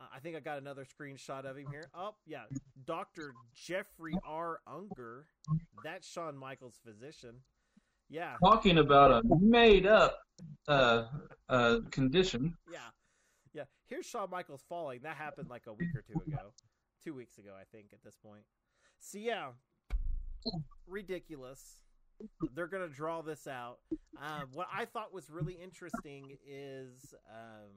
[0.00, 1.88] Uh, I think I got another screenshot of him here.
[1.94, 2.42] Oh, yeah.
[2.86, 3.34] Dr.
[3.54, 4.60] Jeffrey R.
[4.66, 5.26] Unger.
[5.84, 7.36] That's Shawn Michaels' physician.
[8.08, 8.34] Yeah.
[8.42, 10.18] Talking about a made up
[10.66, 11.04] uh,
[11.48, 12.54] uh, condition.
[12.72, 12.78] Yeah.
[13.52, 13.64] Yeah.
[13.86, 15.00] Here's Shawn Michaels falling.
[15.02, 16.52] That happened like a week or two ago.
[17.04, 18.42] Two weeks ago, I think, at this point.
[18.98, 19.48] So, yeah.
[20.86, 21.80] Ridiculous.
[22.54, 23.78] They're going to draw this out.
[24.20, 27.70] Um, what I thought was really interesting is um,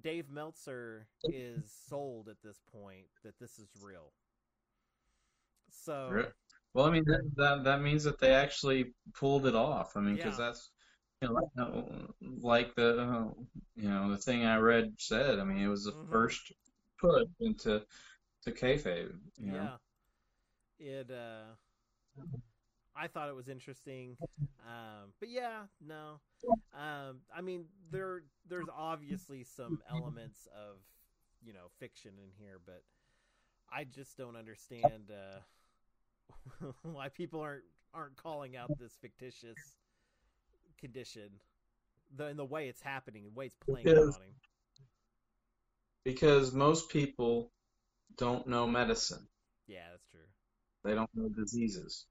[0.00, 4.12] Dave Meltzer is sold at this point that this is real.
[5.70, 6.10] So.
[6.74, 9.96] Well, I mean that, that that means that they actually pulled it off.
[9.96, 10.38] I mean, because Yeah.
[10.38, 10.70] that's
[11.22, 12.08] you know,
[12.42, 13.32] like, the
[13.76, 15.38] you know the thing I read said.
[15.38, 16.10] I mean, it was the Mhm.
[16.10, 16.52] first
[17.00, 17.84] push into
[18.44, 19.12] to kayfabe.
[19.38, 19.78] You know, Yeah.
[20.78, 21.54] It uh
[22.96, 24.16] I thought it was interesting.
[24.66, 26.20] Um but yeah, no.
[26.72, 30.78] Um I mean there there's obviously some elements of,
[31.42, 32.82] you know, fiction in here, but
[33.72, 35.40] I just don't understand uh
[36.82, 39.56] why people aren't aren't calling out this fictitious
[40.80, 41.28] condition.
[42.16, 44.34] The in the way it's happening, the way it's playing out Because- on him.
[46.04, 47.50] because most people
[48.16, 49.26] don't know medicine.
[49.66, 50.20] Yeah, that's true.
[50.84, 52.06] They don't know diseases.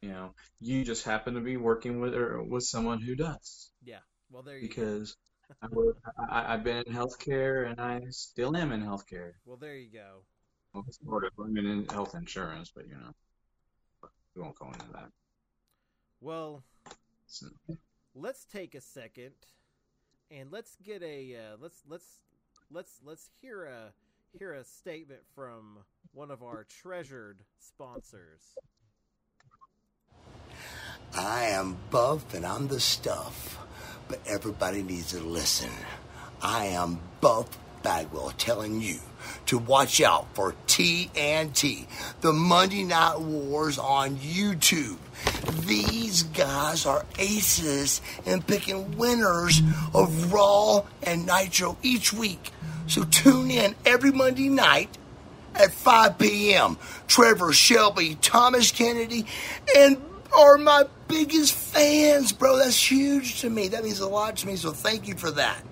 [0.00, 3.70] You know, you just happen to be working with or with someone who does.
[3.82, 3.98] Yeah.
[4.30, 4.68] Well there you go.
[4.68, 5.16] Because
[5.62, 5.96] I work,
[6.30, 9.32] I, I've been in healthcare and I still am in healthcare.
[9.44, 10.22] Well there you go.
[10.72, 11.32] Well, sort of.
[11.42, 13.12] I'm in health insurance, but you know,
[14.38, 15.10] we won't go into that.
[16.20, 16.62] Well,
[17.26, 17.46] So,
[18.14, 19.32] let's take a second
[20.30, 22.06] and let's get a uh, let's let's
[22.70, 23.92] let's let's hear a
[24.38, 25.78] hear a statement from
[26.12, 28.54] one of our treasured sponsors.
[31.14, 33.58] I am buff and I'm the stuff,
[34.08, 35.70] but everybody needs to listen.
[36.40, 37.48] I am Buff
[37.82, 38.98] Bagwell telling you
[39.46, 41.86] to watch out for TNT,
[42.20, 44.98] the Monday Night Wars on YouTube.
[45.66, 49.60] These guys are aces in picking winners
[49.94, 52.52] of Raw and Nitro each week.
[52.86, 54.96] So tune in every Monday night
[55.54, 56.78] at 5 p.m.
[57.06, 59.26] Trevor Shelby, Thomas Kennedy,
[59.76, 59.98] and
[60.36, 62.58] are my biggest fans, bro.
[62.58, 63.68] That's huge to me.
[63.68, 64.56] That means a lot to me.
[64.56, 65.62] So thank you for that.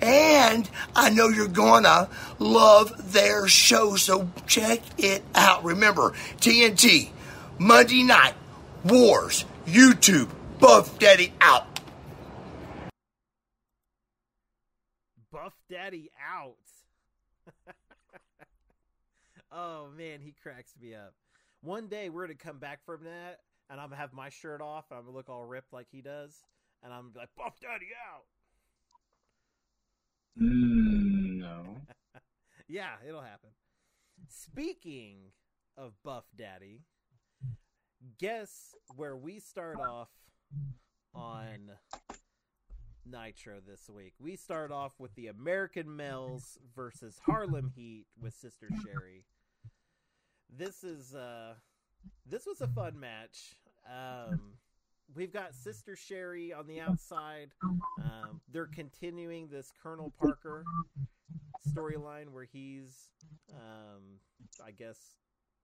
[0.00, 5.64] And I know you're gonna love their show, so check it out.
[5.64, 7.10] Remember, TNT,
[7.58, 8.34] Monday night,
[8.84, 10.28] Wars, YouTube,
[10.58, 11.80] Buff Daddy out.
[15.32, 16.56] Buff Daddy out.
[19.52, 21.14] oh man, he cracks me up.
[21.62, 24.84] One day we're gonna come back from that, and I'm gonna have my shirt off.
[24.90, 26.34] And I'm gonna look all ripped like he does,
[26.82, 28.24] and I'm gonna be like Buff Daddy out.
[30.40, 31.62] Mm, no.
[32.68, 33.50] Yeah, it'll happen.
[34.28, 35.30] Speaking
[35.76, 36.80] of Buff Daddy,
[38.18, 40.08] guess where we start off
[41.14, 41.70] on
[43.08, 44.14] Nitro this week?
[44.18, 49.24] We start off with the American Males versus Harlem Heat with Sister Sherri.
[50.50, 51.54] This is uh
[52.28, 53.54] this was a fun match.
[53.88, 54.54] Um
[55.14, 57.50] we've got Sister Sherri on the outside.
[58.02, 60.64] Um, they're continuing this Colonel Parker
[61.68, 63.10] storyline where he's,
[63.52, 64.20] um,
[64.64, 64.98] I guess,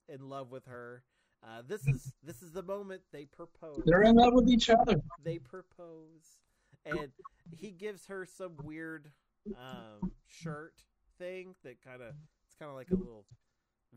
[0.08, 1.02] in love with her.
[1.44, 3.82] Uh, this is this is the moment they propose.
[3.84, 5.00] They're in love with each other.
[5.24, 6.38] They propose,
[6.86, 7.10] and
[7.50, 9.10] he gives her some weird
[9.48, 10.74] um, shirt
[11.18, 12.14] thing that kind of
[12.46, 13.24] it's kind of like a little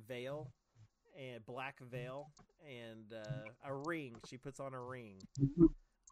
[0.07, 0.51] veil
[1.17, 2.31] and black veil
[2.67, 4.15] and uh, a ring.
[4.27, 5.17] She puts on a ring,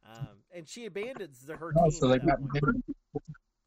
[0.08, 1.84] um, and she abandons the, her team.
[1.86, 2.39] Oh, so they got.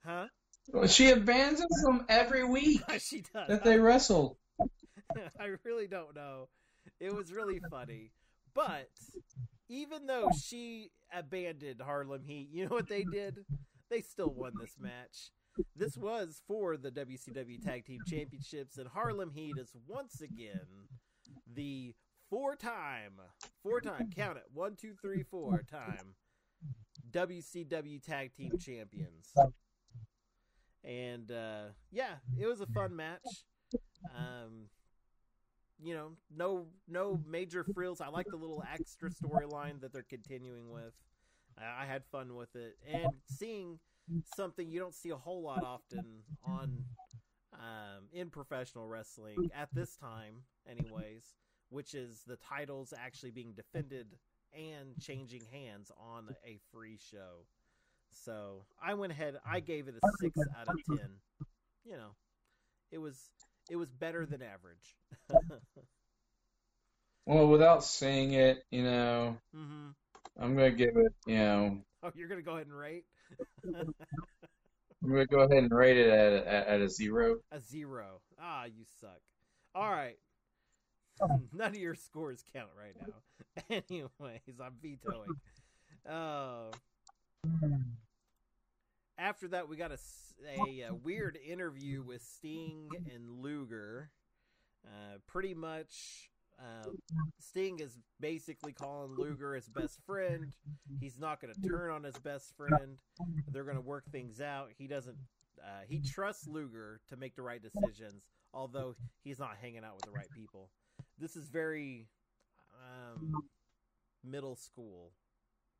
[0.04, 0.26] Huh?
[0.72, 3.48] Well, She abandons them every week she does.
[3.48, 4.38] that they wrestle.
[5.40, 6.48] I really don't know.
[7.00, 8.10] It was really funny.
[8.54, 8.88] But
[9.68, 13.44] even though she abandoned Harlem Heat, you know what they did?
[13.90, 15.30] They still won this match.
[15.74, 20.60] This was for the WCW Tag Team Championships, and Harlem Heat is once again
[21.56, 21.94] the
[22.30, 23.14] four time,
[23.62, 26.14] four time, count it, one, two, three, four time
[27.10, 29.32] WCW Tag Team Champions.
[30.84, 33.26] And uh, yeah, it was a fun match.
[34.16, 34.68] Um,
[35.82, 38.00] you know, no no major frills.
[38.00, 40.92] I like the little extra storyline that they're continuing with.
[41.58, 43.78] I, had fun with it, and seeing
[44.36, 46.84] something you don't see a whole lot often on
[47.54, 51.24] um, in professional wrestling at this time, anyways,
[51.70, 54.06] which is the titles actually being defended
[54.52, 57.44] and changing hands on a free show.
[58.12, 59.36] So I went ahead.
[59.44, 61.10] I gave it a six out of ten.
[61.84, 62.14] You know,
[62.90, 63.30] it was
[63.70, 64.96] it was better than average.
[67.28, 69.88] Well, without saying it, you know, mm-hmm.
[70.40, 73.04] I'm gonna give it, you know, Oh, you're gonna go ahead and rate
[75.02, 77.38] I'm gonna go ahead and rate it at at, at a zero.
[77.50, 78.20] a zero.
[78.40, 79.20] Ah, you suck.
[79.74, 80.16] All right.
[81.52, 83.64] None of your scores count right now.
[83.70, 85.28] Anyways, I'm vetoing.
[86.08, 86.72] Uh,
[89.18, 89.98] after that, we got a
[90.84, 94.10] uh, weird interview with Sting and Luger.
[94.86, 96.88] Uh, pretty much, uh,
[97.40, 100.52] Sting is basically calling Luger his best friend.
[101.00, 102.98] He's not going to turn on his best friend.
[103.50, 104.70] They're going to work things out.
[104.76, 105.16] He doesn't.
[105.60, 110.04] Uh, he trusts Luger to make the right decisions, although he's not hanging out with
[110.04, 110.70] the right people.
[111.18, 112.06] This is very
[112.74, 113.32] um,
[114.24, 115.12] middle school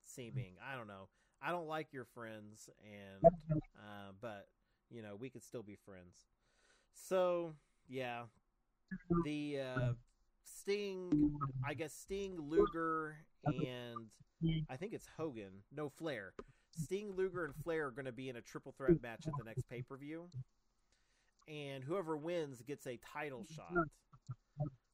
[0.00, 0.54] seeming.
[0.66, 1.08] I don't know.
[1.42, 4.48] I don't like your friends, and uh, but
[4.90, 6.14] you know we could still be friends.
[6.94, 7.52] So
[7.88, 8.22] yeah,
[9.24, 9.92] the uh,
[10.44, 13.96] Sting, I guess Sting, Luger, and
[14.70, 15.62] I think it's Hogan.
[15.74, 16.32] No, Flair.
[16.70, 19.44] Sting, Luger, and Flair are going to be in a triple threat match at the
[19.44, 20.28] next pay per view,
[21.48, 23.72] and whoever wins gets a title shot.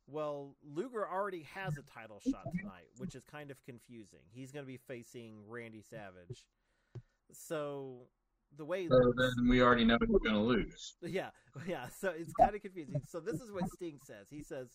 [0.06, 4.20] Well, Luger already has a title shot tonight, which is kind of confusing.
[4.32, 6.44] He's going to be facing Randy Savage.
[7.32, 8.08] So
[8.56, 10.94] the way So then we already know we're gonna lose.
[11.02, 11.30] yeah,
[11.66, 11.86] yeah.
[11.88, 13.00] So it's kind of confusing.
[13.08, 14.26] So this is what Sting says.
[14.30, 14.68] He says,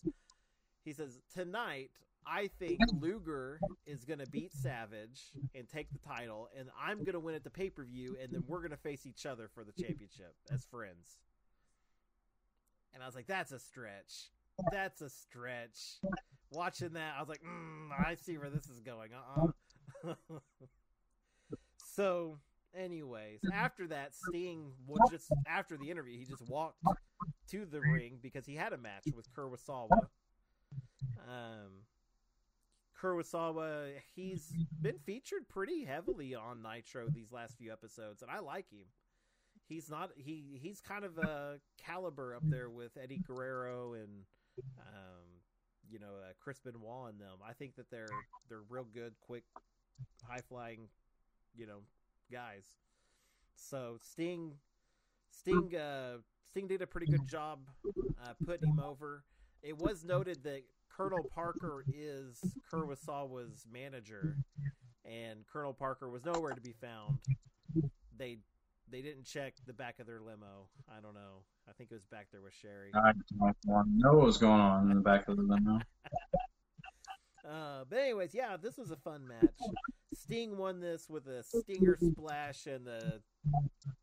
[0.84, 1.90] he says tonight
[2.26, 7.14] I think Luger is going to beat Savage and take the title, and I'm going
[7.14, 9.48] to win at the pay per view, and then we're going to face each other
[9.54, 11.18] for the championship as friends.
[12.92, 14.30] And I was like, that's a stretch.
[14.72, 16.00] That's a stretch.
[16.50, 19.10] Watching that, I was like, mm, I see where this is going.
[19.14, 19.46] Uh
[20.08, 20.14] uh
[21.94, 22.38] so,
[22.74, 26.82] anyways, after that, Sting would just after the interview, he just walked
[27.50, 29.88] to the ring because he had a match with Kurosawa.
[31.28, 31.84] Um,
[33.00, 38.70] Kurosawa, he's been featured pretty heavily on Nitro these last few episodes, and I like
[38.70, 38.86] him.
[39.68, 44.24] He's not he he's kind of a caliber up there with Eddie Guerrero and
[44.78, 45.24] um,
[45.90, 47.38] you know uh, Chris Benoit and them.
[47.46, 48.08] I think that they're
[48.48, 49.44] they're real good, quick,
[50.28, 50.88] high flying,
[51.56, 51.80] you know,
[52.30, 52.64] guys.
[53.56, 54.52] So Sting,
[55.30, 56.18] Sting, uh,
[56.50, 57.60] Sting did a pretty good job
[58.22, 59.24] uh, putting him over.
[59.62, 62.40] It was noted that Colonel Parker is
[62.72, 64.36] Kurosawa's manager,
[65.04, 67.18] and Colonel Parker was nowhere to be found.
[68.16, 68.38] They
[68.90, 70.68] they didn't check the back of their limo.
[70.88, 71.42] I don't know.
[71.68, 72.90] I think it was back there with Sherri.
[72.94, 73.12] I
[73.66, 75.80] don't know what was going on in the back of the limo.
[77.48, 79.54] Uh, but anyways, yeah, this was a fun match.
[80.12, 83.22] Sting won this with a Stinger splash and the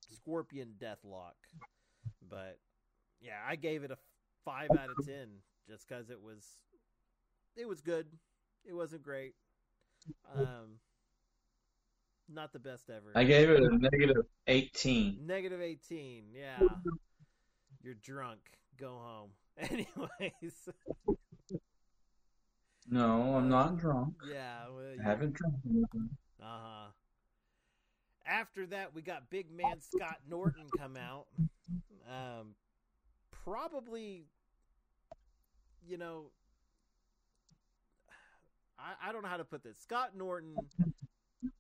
[0.10, 1.36] Scorpion Deathlock.
[2.28, 2.58] But
[3.22, 3.98] yeah, I gave it a
[4.44, 5.28] five out of ten
[5.68, 6.44] just because it was
[7.56, 8.08] it was good.
[8.66, 9.36] It wasn't great.
[10.36, 10.80] Um,
[12.30, 13.12] not the best ever.
[13.16, 15.20] I gave it a negative 18.
[15.26, 16.26] Negative eighteen.
[16.34, 16.68] Yeah,
[17.84, 18.40] you're drunk.
[18.78, 19.30] Go home.
[19.58, 20.70] Anyways,
[22.90, 24.14] No, I'm not drunk.
[24.32, 24.68] yeah.
[24.74, 26.10] Well, I haven't drunk anything.
[26.42, 26.88] Uh huh.
[28.28, 31.28] After that, we got big man Scott Norton come out.
[32.10, 32.56] Um,
[33.44, 34.26] probably,
[35.88, 36.26] you know,
[38.80, 39.78] I, I don't know how to put this.
[39.80, 40.56] Scott Norton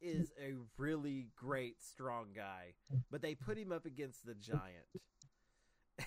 [0.01, 2.73] is a really great, strong guy,
[3.11, 4.85] but they put him up against the Giant.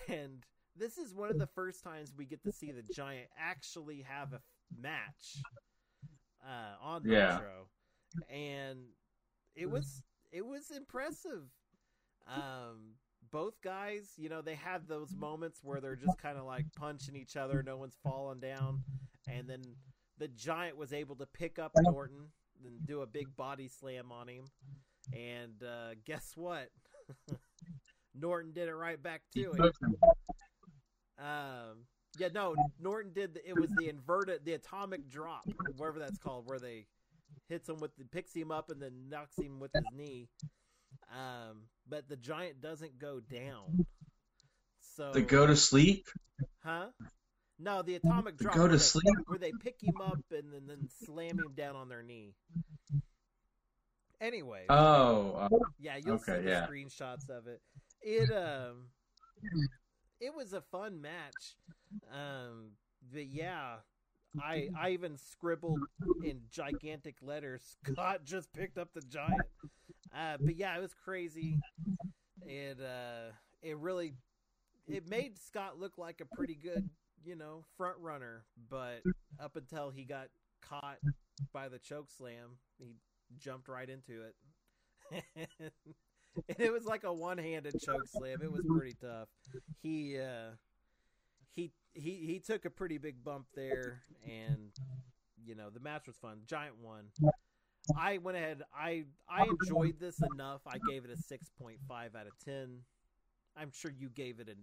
[0.07, 0.43] And
[0.75, 4.33] this is one of the first times we get to see the Giant actually have
[4.33, 4.41] a
[4.79, 5.41] match
[6.45, 7.33] uh, on Yeah.
[7.33, 7.67] Nitro,
[8.29, 8.79] and
[9.55, 11.43] it was it was impressive.
[12.27, 12.95] Um,
[13.31, 17.15] both guys, you know, they had those moments where they're just kind of like punching
[17.15, 18.83] each other, no one's falling down,
[19.27, 19.61] and then
[20.17, 22.27] the Giant was able to pick up Norton
[22.65, 24.45] and do a big body slam on him,
[25.13, 26.69] and uh, guess what?
[28.19, 29.95] Norton did it right back to him.
[31.19, 31.85] Um,
[32.17, 33.35] Yeah, no, Norton did.
[33.35, 35.47] The, it was the inverted, the atomic drop,
[35.77, 36.85] whatever that's called, where they
[37.47, 40.27] hits him with, the, picks him up, and then knocks him with his knee.
[41.11, 43.85] Um, but the giant doesn't go down.
[44.95, 46.07] So The go to sleep.
[46.63, 46.87] huh?
[47.59, 48.55] No, the atomic drop.
[48.55, 49.03] Go where to they- sleep.
[49.27, 52.33] where they pick him up and then, then slam him down on their knee.
[54.21, 55.49] Anyway, Oh, uh,
[55.79, 56.67] yeah, you'll okay, see the yeah.
[56.67, 57.61] screenshots of it.
[58.01, 58.87] It um,
[60.19, 61.55] it was a fun match.
[62.13, 62.71] Um,
[63.13, 63.75] but yeah,
[64.41, 65.79] I I even scribbled
[66.23, 67.61] in gigantic letters.
[67.87, 69.41] Scott just picked up the giant.
[70.13, 71.57] Uh, but yeah, it was crazy.
[72.45, 73.31] It uh,
[73.61, 74.15] it really
[74.85, 76.89] it made Scott look like a pretty good,
[77.25, 78.45] you know, front runner.
[78.69, 79.01] But
[79.39, 80.27] up until he got
[80.61, 80.99] caught
[81.53, 82.95] by the choke slam, he
[83.37, 84.35] jumped right into it.
[86.47, 88.39] and it was like a one-handed choke slam.
[88.41, 89.27] It was pretty tough.
[89.81, 90.51] He uh,
[91.53, 94.71] he he he took a pretty big bump there, and
[95.43, 96.39] you know the match was fun.
[96.45, 97.05] Giant won.
[97.97, 98.61] I went ahead.
[98.73, 100.61] I I enjoyed this enough.
[100.67, 102.81] I gave it a six point five out of ten.
[103.57, 104.55] I'm sure you gave it a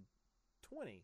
[0.67, 1.03] twenty,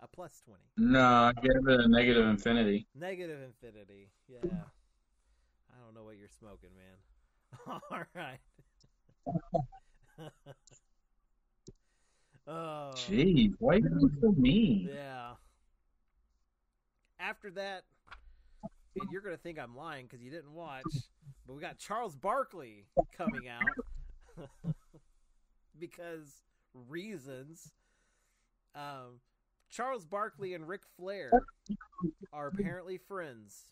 [0.00, 2.86] a plus twenty, no, I gave it a negative infinity.
[2.94, 4.10] negative infinity.
[4.28, 7.80] Yeah, I don't know what you're smoking, man.
[7.90, 8.38] All right.
[12.46, 14.90] oh, Jeez, why are you so mean?
[14.92, 15.32] Yeah.
[17.20, 17.84] After that,
[19.00, 20.84] and you're gonna think I'm lying because you didn't watch,
[21.46, 22.86] but we got Charles Barkley
[23.16, 24.48] coming out
[25.78, 26.42] because
[26.88, 27.72] reasons.
[28.74, 29.20] Um,
[29.70, 31.30] Charles Barkley and Ric Flair
[32.32, 33.64] are apparently friends,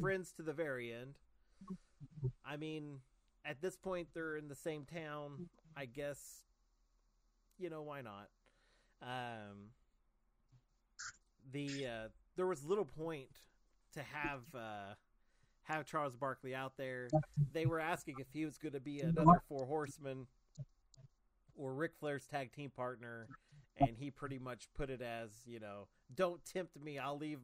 [0.00, 1.14] friends to the very end.
[2.44, 2.98] I mean,
[3.44, 5.48] at this point, they're in the same town.
[5.76, 6.18] I guess,
[7.58, 8.28] you know, why not?
[9.02, 9.70] Um,
[11.52, 13.28] the uh, there was little point
[13.94, 14.94] to have uh,
[15.62, 17.08] have Charles Barkley out there.
[17.52, 20.26] They were asking if he was going to be another Four Horsemen
[21.56, 23.28] or Ric Flair's tag team partner,
[23.78, 26.98] and he pretty much put it as you know, "Don't tempt me.
[26.98, 27.40] I'll leave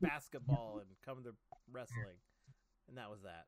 [0.00, 1.34] basketball and come to
[1.70, 2.18] wrestling,"
[2.88, 3.46] and that was that.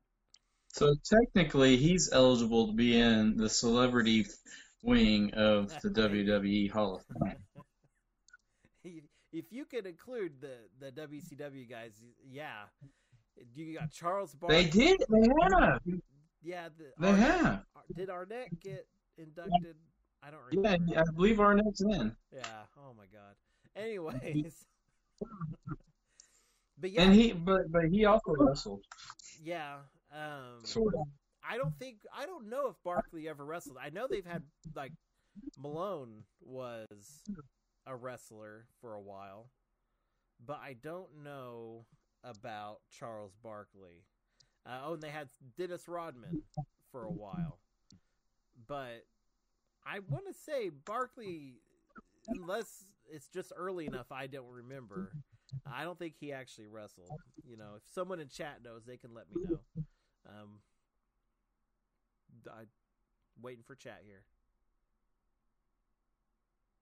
[0.69, 4.27] So technically, he's eligible to be in the celebrity
[4.83, 7.65] wing of the WWE Hall of Fame.
[9.33, 12.65] if you could include the the WCW guys, yeah.
[13.55, 14.65] You got Charles Barkley.
[14.65, 15.01] They did.
[15.09, 15.81] They have.
[16.43, 17.63] Yeah, the, They Arnett- have.
[17.95, 18.87] Did Arnett get
[19.17, 19.77] inducted?
[20.23, 21.01] I don't Yeah.
[21.01, 22.15] I believe Arnett's in.
[22.33, 22.43] Yeah.
[22.77, 23.35] Oh my god.
[23.77, 24.67] Anyways.
[26.79, 28.85] but yeah, And he, but but he also wrestled.
[29.43, 29.77] yeah.
[30.13, 31.07] Um, Sort of.
[31.49, 33.77] I don't think I don't know if Barkley ever wrestled.
[33.81, 34.43] I know they've had
[34.75, 34.93] like
[35.59, 37.23] Malone was
[37.87, 39.51] a wrestler for a while,
[40.45, 41.87] but I don't know
[42.25, 44.05] about Charles Barkley.
[44.67, 46.43] Uh, oh, and they had Dennis Rodman
[46.91, 47.59] for a while,
[48.67, 49.05] but
[49.91, 51.55] I want to say Barkley,
[52.29, 55.13] unless it's just early enough, I don't remember.
[55.67, 57.11] I don't think he actually wrestled.
[57.49, 59.61] You know, if someone in chat knows, they can let me know.
[60.29, 60.59] Um,
[62.51, 62.65] I
[63.41, 64.23] waiting for chat here.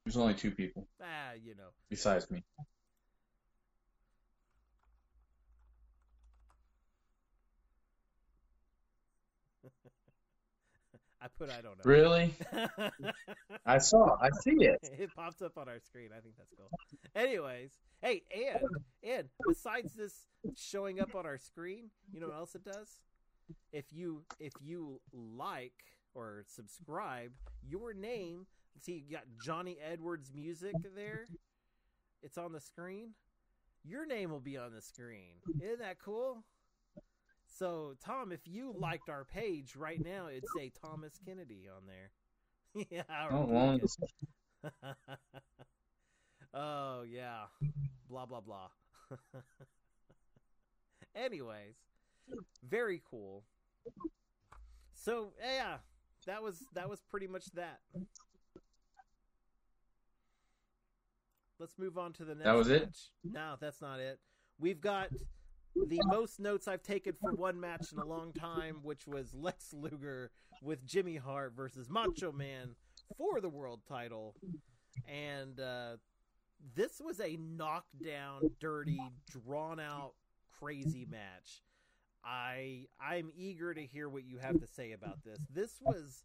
[0.04, 1.68] There's only two people Ah, you know.
[1.90, 2.42] besides me.
[11.20, 11.84] I put I don't know.
[11.84, 12.34] Really?
[13.66, 14.16] I saw.
[14.20, 14.78] I see it.
[14.82, 16.10] it pops up on our screen.
[16.16, 16.70] I think that's cool.
[17.14, 18.60] Anyways, hey, and
[19.02, 23.00] and besides this showing up on our screen, you know what else it does?
[23.72, 25.72] If you if you like
[26.14, 27.32] or subscribe,
[27.66, 28.46] your name.
[28.78, 31.24] See, you got Johnny Edwards music there.
[32.22, 33.12] It's on the screen.
[33.84, 35.36] Your name will be on the screen.
[35.62, 36.44] Isn't that cool?
[37.59, 42.84] So, Tom, if you liked our page right now, it'd say Thomas Kennedy on there.
[42.90, 43.02] yeah.
[43.09, 43.80] I Oh, long.
[43.80, 44.72] it.
[46.54, 47.44] oh yeah,
[48.11, 48.68] blah blah blah.
[51.14, 51.76] Anyways,
[52.68, 53.44] very cool.
[54.94, 55.76] So yeah,
[56.26, 57.80] that was that was pretty much that.
[61.59, 62.44] Let's move on to the next.
[62.44, 62.94] That was it?
[63.24, 64.18] No, that's not it.
[64.59, 65.09] We've got
[65.89, 69.72] the most notes I've taken for one match in a long time, which was Lex
[69.72, 70.31] Luger
[70.62, 72.74] with Jimmy Hart versus Macho Man
[73.16, 74.35] for the world title.
[75.09, 75.97] And uh,
[76.74, 79.01] this was a knockdown, dirty,
[79.31, 80.12] drawn out,
[80.59, 81.62] crazy match.
[82.24, 85.39] I I'm eager to hear what you have to say about this.
[85.53, 86.24] This was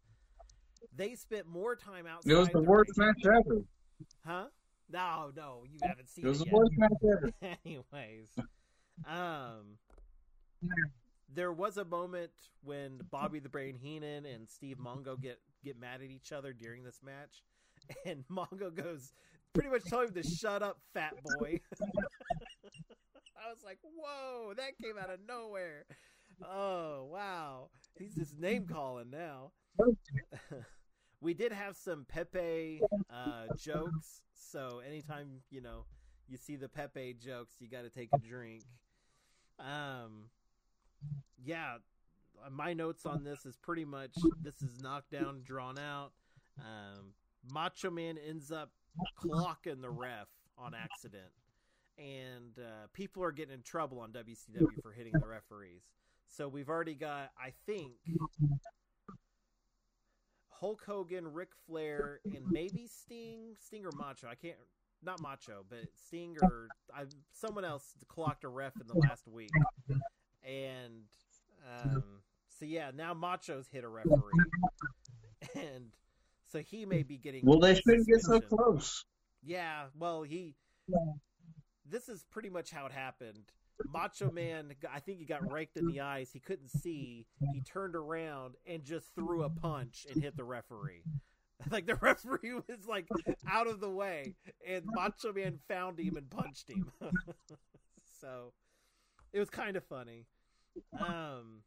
[0.96, 2.32] they spent more time outside.
[2.32, 3.62] It was the worst ring- match ever.
[4.26, 4.46] Huh?
[4.90, 7.56] No, no, you haven't seen It was it was the worst match ever.
[7.64, 8.30] Anyways,
[9.06, 9.78] um,
[11.34, 12.30] there was a moment
[12.62, 16.84] when Bobby the Brain Heenan and Steve Mongo get get mad at each other during
[16.84, 17.42] this match,
[18.06, 19.12] and Mongo goes
[19.52, 21.60] pretty much telling him to shut up, fat boy.
[23.44, 25.84] I was like, whoa, that came out of nowhere.
[26.44, 29.52] Oh wow, he's just name calling now.
[31.20, 32.80] we did have some Pepe
[33.10, 35.84] uh, jokes, so anytime you know
[36.28, 38.62] you see the Pepe jokes, you got to take a drink.
[39.58, 40.30] Um,
[41.44, 41.76] yeah,
[42.50, 44.12] my notes on this is pretty much
[44.42, 46.12] this is knocked down, drawn out.
[46.58, 47.14] Um,
[47.50, 48.70] Macho Man ends up
[49.22, 51.32] clocking the ref on accident,
[51.98, 55.82] and uh, people are getting in trouble on WCW for hitting the referees.
[56.26, 57.92] So we've already got, I think,
[60.48, 64.28] Hulk Hogan, Ric Flair, and maybe Sting, Sting or Macho.
[64.28, 64.56] I can't,
[65.02, 69.50] not Macho, but Sting or I, someone else clocked a ref in the last week,
[70.44, 71.04] and
[71.84, 72.04] um,
[72.58, 74.20] so yeah, now Macho's hit a referee,
[75.54, 75.92] and
[76.50, 77.44] so he may be getting.
[77.44, 79.04] Well, they shouldn't get so close.
[79.42, 80.54] Yeah, well, he.
[81.88, 83.52] This is pretty much how it happened.
[83.92, 86.30] Macho Man, I think he got raked in the eyes.
[86.32, 87.26] He couldn't see.
[87.52, 91.02] He turned around and just threw a punch and hit the referee.
[91.70, 93.06] Like the referee was like
[93.48, 94.34] out of the way,
[94.66, 96.90] and Macho Man found him and punched him.
[98.20, 98.52] so
[99.32, 100.26] it was kind of funny.
[100.98, 101.62] Um.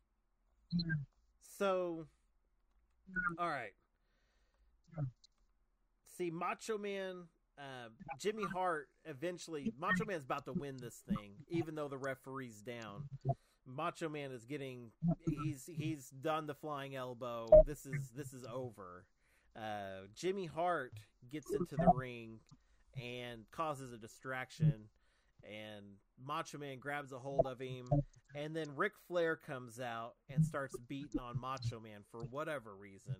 [1.57, 2.07] So,
[3.39, 3.73] all right.
[6.17, 7.23] See, Macho Man,
[7.57, 7.89] uh,
[8.19, 13.09] Jimmy Hart eventually, Macho Man's about to win this thing, even though the referee's down.
[13.65, 14.91] Macho Man is getting,
[15.43, 17.47] he's he's done the flying elbow.
[17.65, 19.05] This is this is over.
[19.55, 20.93] Uh, Jimmy Hart
[21.31, 22.39] gets into the ring
[23.01, 24.89] and causes a distraction,
[25.43, 25.85] and
[26.23, 27.87] Macho Man grabs a hold of him,
[28.35, 33.15] and then Ric Flair comes out and starts beating on Macho Man for whatever reason.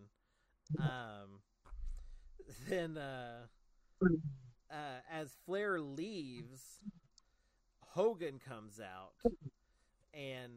[0.80, 1.42] Um,
[2.70, 3.46] then uh,
[4.72, 6.80] uh, as Flair leaves,
[7.82, 9.14] Hogan comes out,
[10.14, 10.52] and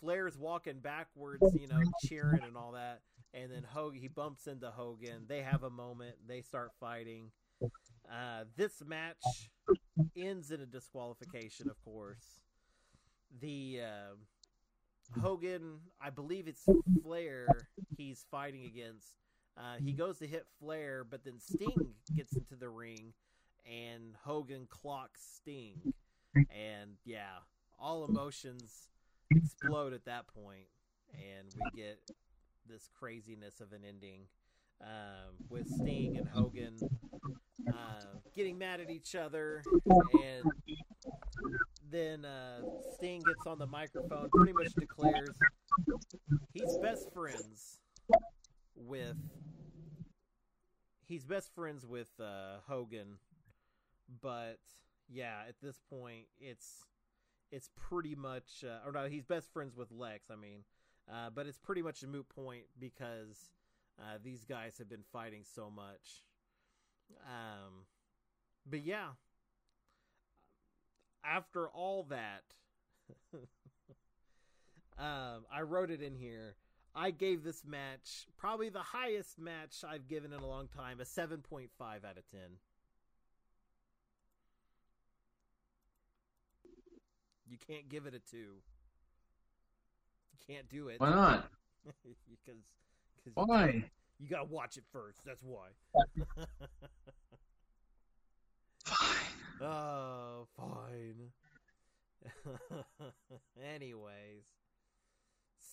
[0.00, 3.00] Flair's walking backwards, you know, cheering and all that.
[3.36, 5.26] And then Hogan, he bumps into Hogan.
[5.28, 6.16] They have a moment.
[6.26, 7.30] They start fighting.
[8.10, 9.50] Uh, this match
[10.16, 12.40] ends in a disqualification, of course.
[13.40, 16.64] The uh, Hogan, I believe it's
[17.02, 17.46] Flair,
[17.98, 19.08] he's fighting against.
[19.58, 23.12] Uh, he goes to hit Flair, but then Sting gets into the ring,
[23.66, 25.92] and Hogan clocks Sting.
[26.34, 27.40] And yeah,
[27.78, 28.88] all emotions
[29.30, 30.68] explode at that point,
[31.12, 31.98] and we get
[32.68, 34.22] this craziness of an ending
[34.80, 36.76] um, with Sting and Hogan
[37.68, 39.62] uh, getting mad at each other,
[40.22, 40.44] and
[41.90, 42.60] then uh,
[42.94, 45.30] Sting gets on the microphone, pretty much declares
[46.52, 47.78] he's best friends
[48.74, 49.16] with
[51.06, 53.18] he's best friends with uh, Hogan,
[54.22, 54.58] but
[55.08, 56.84] yeah, at this point it's
[57.50, 60.30] it's pretty much uh, or no, he's best friends with Lex.
[60.30, 60.64] I mean,
[61.10, 63.50] uh, but it's pretty much a moot point because
[64.00, 66.24] uh, these guys have been fighting so much.
[67.24, 67.84] Um,
[68.68, 69.10] but yeah,
[71.24, 72.42] after all that,
[74.98, 76.56] um, I wrote it in here.
[76.94, 81.04] I gave this match probably the highest match I've given in a long time, a
[81.04, 82.40] 7.5 out of 10.
[87.48, 88.36] You can't give it a 2.
[90.36, 91.00] You can't do it.
[91.00, 91.50] Why not?
[91.84, 92.62] because
[93.24, 93.84] cause Why?
[94.18, 95.20] you gotta watch it first.
[95.24, 95.68] That's why.
[98.84, 99.26] Fine.
[99.58, 101.30] Oh, fine.
[103.74, 104.44] Anyways,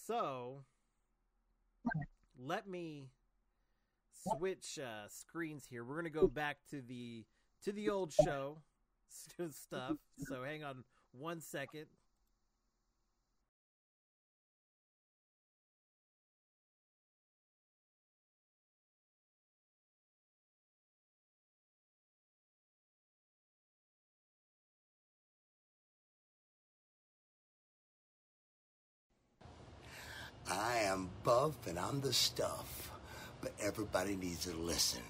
[0.07, 0.63] so
[2.39, 3.09] let me
[4.37, 5.83] switch uh, screens here.
[5.83, 7.25] We're gonna go back to the
[7.65, 8.59] to the old show
[9.51, 9.97] stuff.
[10.29, 11.87] So hang on one second.
[30.49, 32.91] I am buff and I'm the stuff,
[33.41, 35.01] but everybody needs to listen.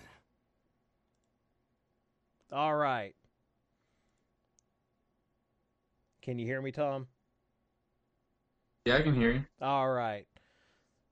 [2.52, 3.16] All right.
[6.22, 7.08] Can you hear me, Tom?
[8.86, 9.46] Yeah, I can hear you.
[9.62, 10.26] All right.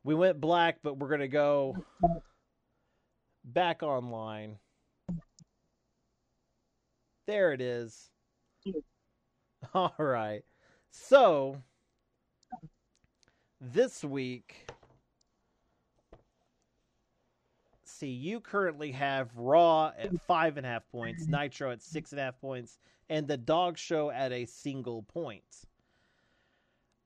[0.03, 1.76] We went black, but we're going to go
[3.43, 4.57] back online.
[7.28, 8.09] There it is.
[9.74, 10.43] All right.
[10.91, 11.61] So
[13.62, 14.68] this week,
[17.84, 22.20] see, you currently have Raw at five and a half points, Nitro at six and
[22.20, 25.43] a half points, and the Dog Show at a single point.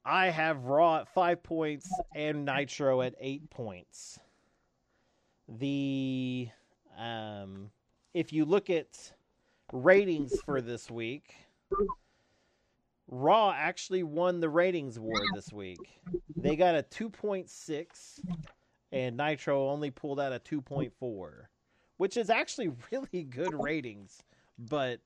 [0.05, 4.19] I have Raw at five points and Nitro at eight points.
[5.49, 6.47] The
[6.97, 7.69] um,
[8.13, 9.11] if you look at
[9.73, 11.35] ratings for this week,
[13.07, 16.01] Raw actually won the ratings war this week.
[16.35, 18.19] They got a 2.6,
[18.91, 21.31] and Nitro only pulled out a 2.4,
[21.97, 24.23] which is actually really good ratings.
[24.57, 24.99] But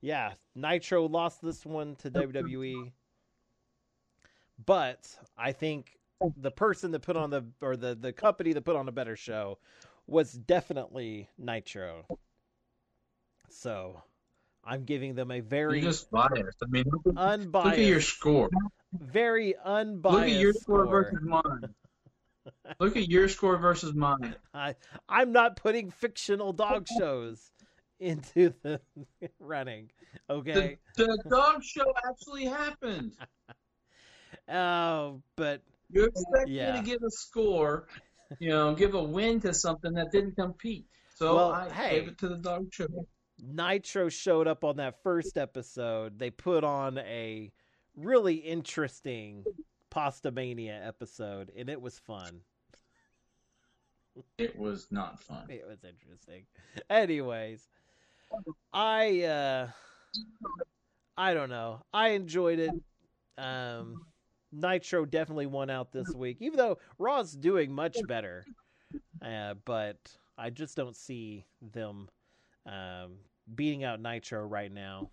[0.00, 2.92] yeah, Nitro lost this one to WWE.
[4.64, 5.98] But I think
[6.36, 9.16] the person that put on the or the the company that put on a better
[9.16, 9.58] show
[10.06, 12.06] was definitely Nitro.
[13.48, 14.02] So
[14.64, 16.58] I'm giving them a very You're just biased.
[16.62, 18.50] I mean, look at, unbiased, look at your score.
[19.00, 20.18] very unbiased.
[20.18, 21.02] Look at your score score.
[21.02, 21.74] versus mine.
[22.80, 24.36] Look at your score versus mine.
[24.54, 24.76] I,
[25.08, 27.52] I'm not putting fictional dog shows
[27.98, 28.80] into the
[29.40, 29.90] running.
[30.30, 30.78] Okay.
[30.96, 33.12] The, the dog show actually happened.
[34.48, 36.72] Oh, but You uh, expect Yeah.
[36.72, 37.86] me to give a score,
[38.40, 40.86] you know, give a win to something that didn't compete.
[41.14, 42.00] So Well, I hey.
[42.00, 42.86] gave it to the dog show.
[43.42, 46.18] Nitro showed up on that first episode.
[46.18, 47.50] They put on a
[47.96, 49.44] really interesting
[49.90, 52.40] Pasta Mania episode, and it was fun.
[54.38, 55.46] It was not fun.
[55.48, 56.44] It was interesting.
[56.88, 57.68] Anyways,
[58.72, 59.68] I uh
[61.16, 61.84] I don't know.
[61.92, 62.70] I enjoyed it.
[63.38, 64.06] Um
[64.52, 68.44] Nitro definitely won out this week, even though Raw's doing much better.
[69.24, 69.96] Uh, but
[70.36, 72.08] I just don't see them
[72.66, 73.16] um,
[73.54, 75.10] beating out Nitro right now.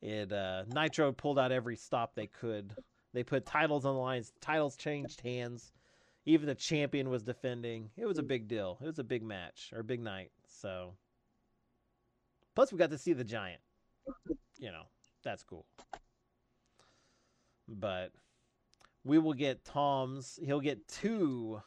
[0.00, 2.74] It uh, Nitro pulled out every stop they could.
[3.14, 4.32] They put titles on the lines.
[4.40, 5.72] Titles changed hands.
[6.24, 7.90] Even the champion was defending.
[7.96, 8.78] It was a big deal.
[8.80, 10.30] It was a big match or big night.
[10.46, 10.94] So,
[12.54, 13.60] plus we got to see the giant.
[14.58, 14.84] You know,
[15.24, 15.66] that's cool.
[17.68, 18.12] But
[19.04, 20.38] we will get Tom's.
[20.44, 21.60] He'll get two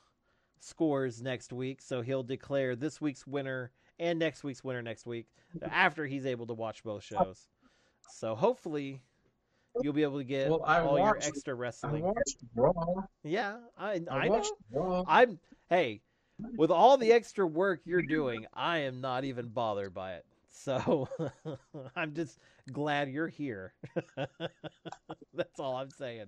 [0.60, 5.28] scores next week, so he'll declare this week's winner and next week's winner next week
[5.72, 7.48] after he's able to watch both shows.
[8.12, 9.02] So hopefully
[9.82, 12.04] you'll be able to get Well, I all your watched- extra I wrestling.
[12.04, 12.72] watched Raw.
[13.24, 14.32] Yeah, I I, I know.
[14.34, 15.04] watched Raw.
[15.08, 15.40] I'm
[15.70, 16.02] hey,
[16.58, 20.26] with all the extra work you're doing, I am not even bothered by it.
[20.50, 21.08] So
[21.96, 22.40] I'm just
[22.72, 23.74] glad you're here.
[25.34, 26.28] That's all I'm saying.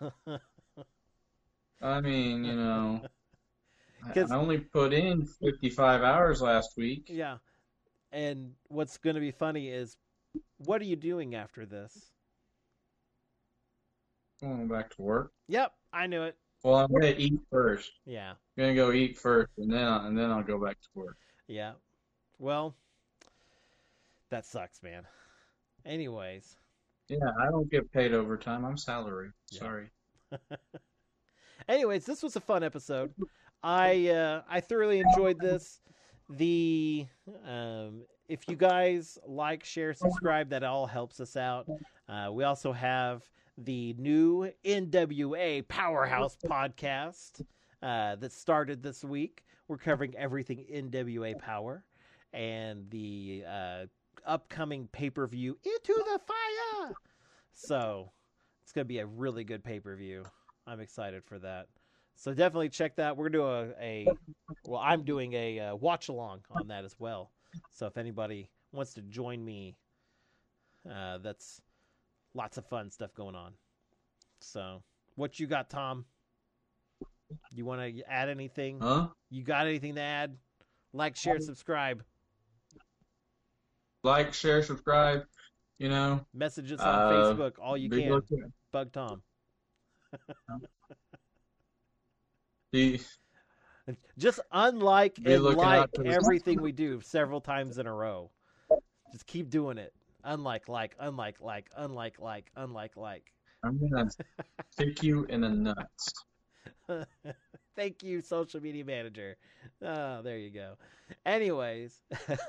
[1.80, 3.08] I mean, you know, I
[4.14, 7.08] 'Cause- I only put in 55 hours last week.
[7.08, 7.38] yeah.
[8.10, 9.96] And what's going to be funny is
[10.58, 12.12] what are you doing after this?
[14.40, 15.32] Going back to work.
[15.48, 16.36] Yep, I knew it.
[16.64, 17.90] Well, I'm gonna eat first.
[18.04, 18.30] Yeah.
[18.32, 21.16] I'm gonna go eat first, and then I'll, and then I'll go back to work.
[21.48, 21.72] Yeah.
[22.38, 22.74] Well,
[24.30, 25.06] that sucks, man.
[25.84, 26.56] Anyways,
[27.08, 28.64] Yeah, I don't get paid overtime.
[28.64, 29.30] I'm salary.
[29.50, 29.58] Yeah.
[29.60, 29.90] Sorry.
[31.68, 33.12] anyways, this was a fun episode.
[33.62, 35.80] I uh, I thoroughly enjoyed this.
[36.28, 37.06] The
[37.46, 41.68] um, if you guys like, share, subscribe, that all helps us out.
[42.08, 43.22] Uh, we also have
[43.58, 47.42] the new NWA Powerhouse podcast
[47.82, 49.44] uh, that started this week.
[49.68, 51.84] We're covering everything NWA Power
[52.32, 53.84] and the uh,
[54.26, 56.92] upcoming pay per view Into the Fire.
[57.52, 58.12] So
[58.62, 60.24] it's going to be a really good pay per view.
[60.66, 61.66] I'm excited for that.
[62.16, 63.16] So definitely check that.
[63.16, 64.06] We're gonna do a, a
[64.66, 67.32] well, I'm doing a uh, watch along on that as well.
[67.70, 69.76] So if anybody wants to join me,
[70.90, 71.60] uh, that's
[72.34, 73.52] lots of fun stuff going on.
[74.40, 74.82] So
[75.16, 76.04] what you got, Tom?
[77.50, 78.78] You want to add anything?
[78.80, 79.08] Huh?
[79.30, 80.36] You got anything to add?
[80.92, 82.02] Like, share, subscribe.
[84.02, 85.22] Like, share, subscribe.
[85.78, 88.22] You know, Messages on Uh, Facebook, all you can.
[88.70, 89.22] Bug Tom.
[92.72, 93.00] Be,
[94.18, 98.30] Just unlike and like out for the- everything we do several times in a row.
[99.12, 99.92] Just keep doing it.
[100.24, 103.32] Unlike, like, unlike, like, unlike, like, unlike, like.
[103.64, 104.08] I'm gonna
[104.78, 106.12] kick you in the nuts.
[107.76, 109.36] Thank you, social media manager.
[109.82, 110.74] Oh, there you go.
[111.26, 112.00] Anyways,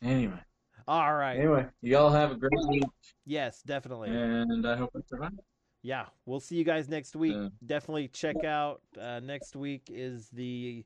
[0.00, 0.40] Anyway,
[0.86, 1.36] all right.
[1.38, 2.84] anyway, y'all have a great week,
[3.26, 4.10] Yes, definitely.
[4.10, 5.34] and I hope it's survives.
[5.82, 7.34] Yeah, we'll see you guys next week.
[7.36, 7.48] Yeah.
[7.64, 10.84] Definitely check out uh, next week is the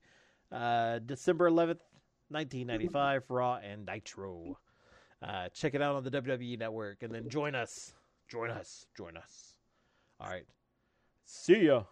[0.51, 1.81] uh, December 11th,
[2.29, 4.59] 1995 Raw and Nitro.
[5.23, 7.95] Uh, check it out on the WWE Network, and then join us.
[8.29, 8.87] Join us.
[8.97, 9.55] Join us.
[10.21, 10.47] All right.
[11.25, 11.85] See ya.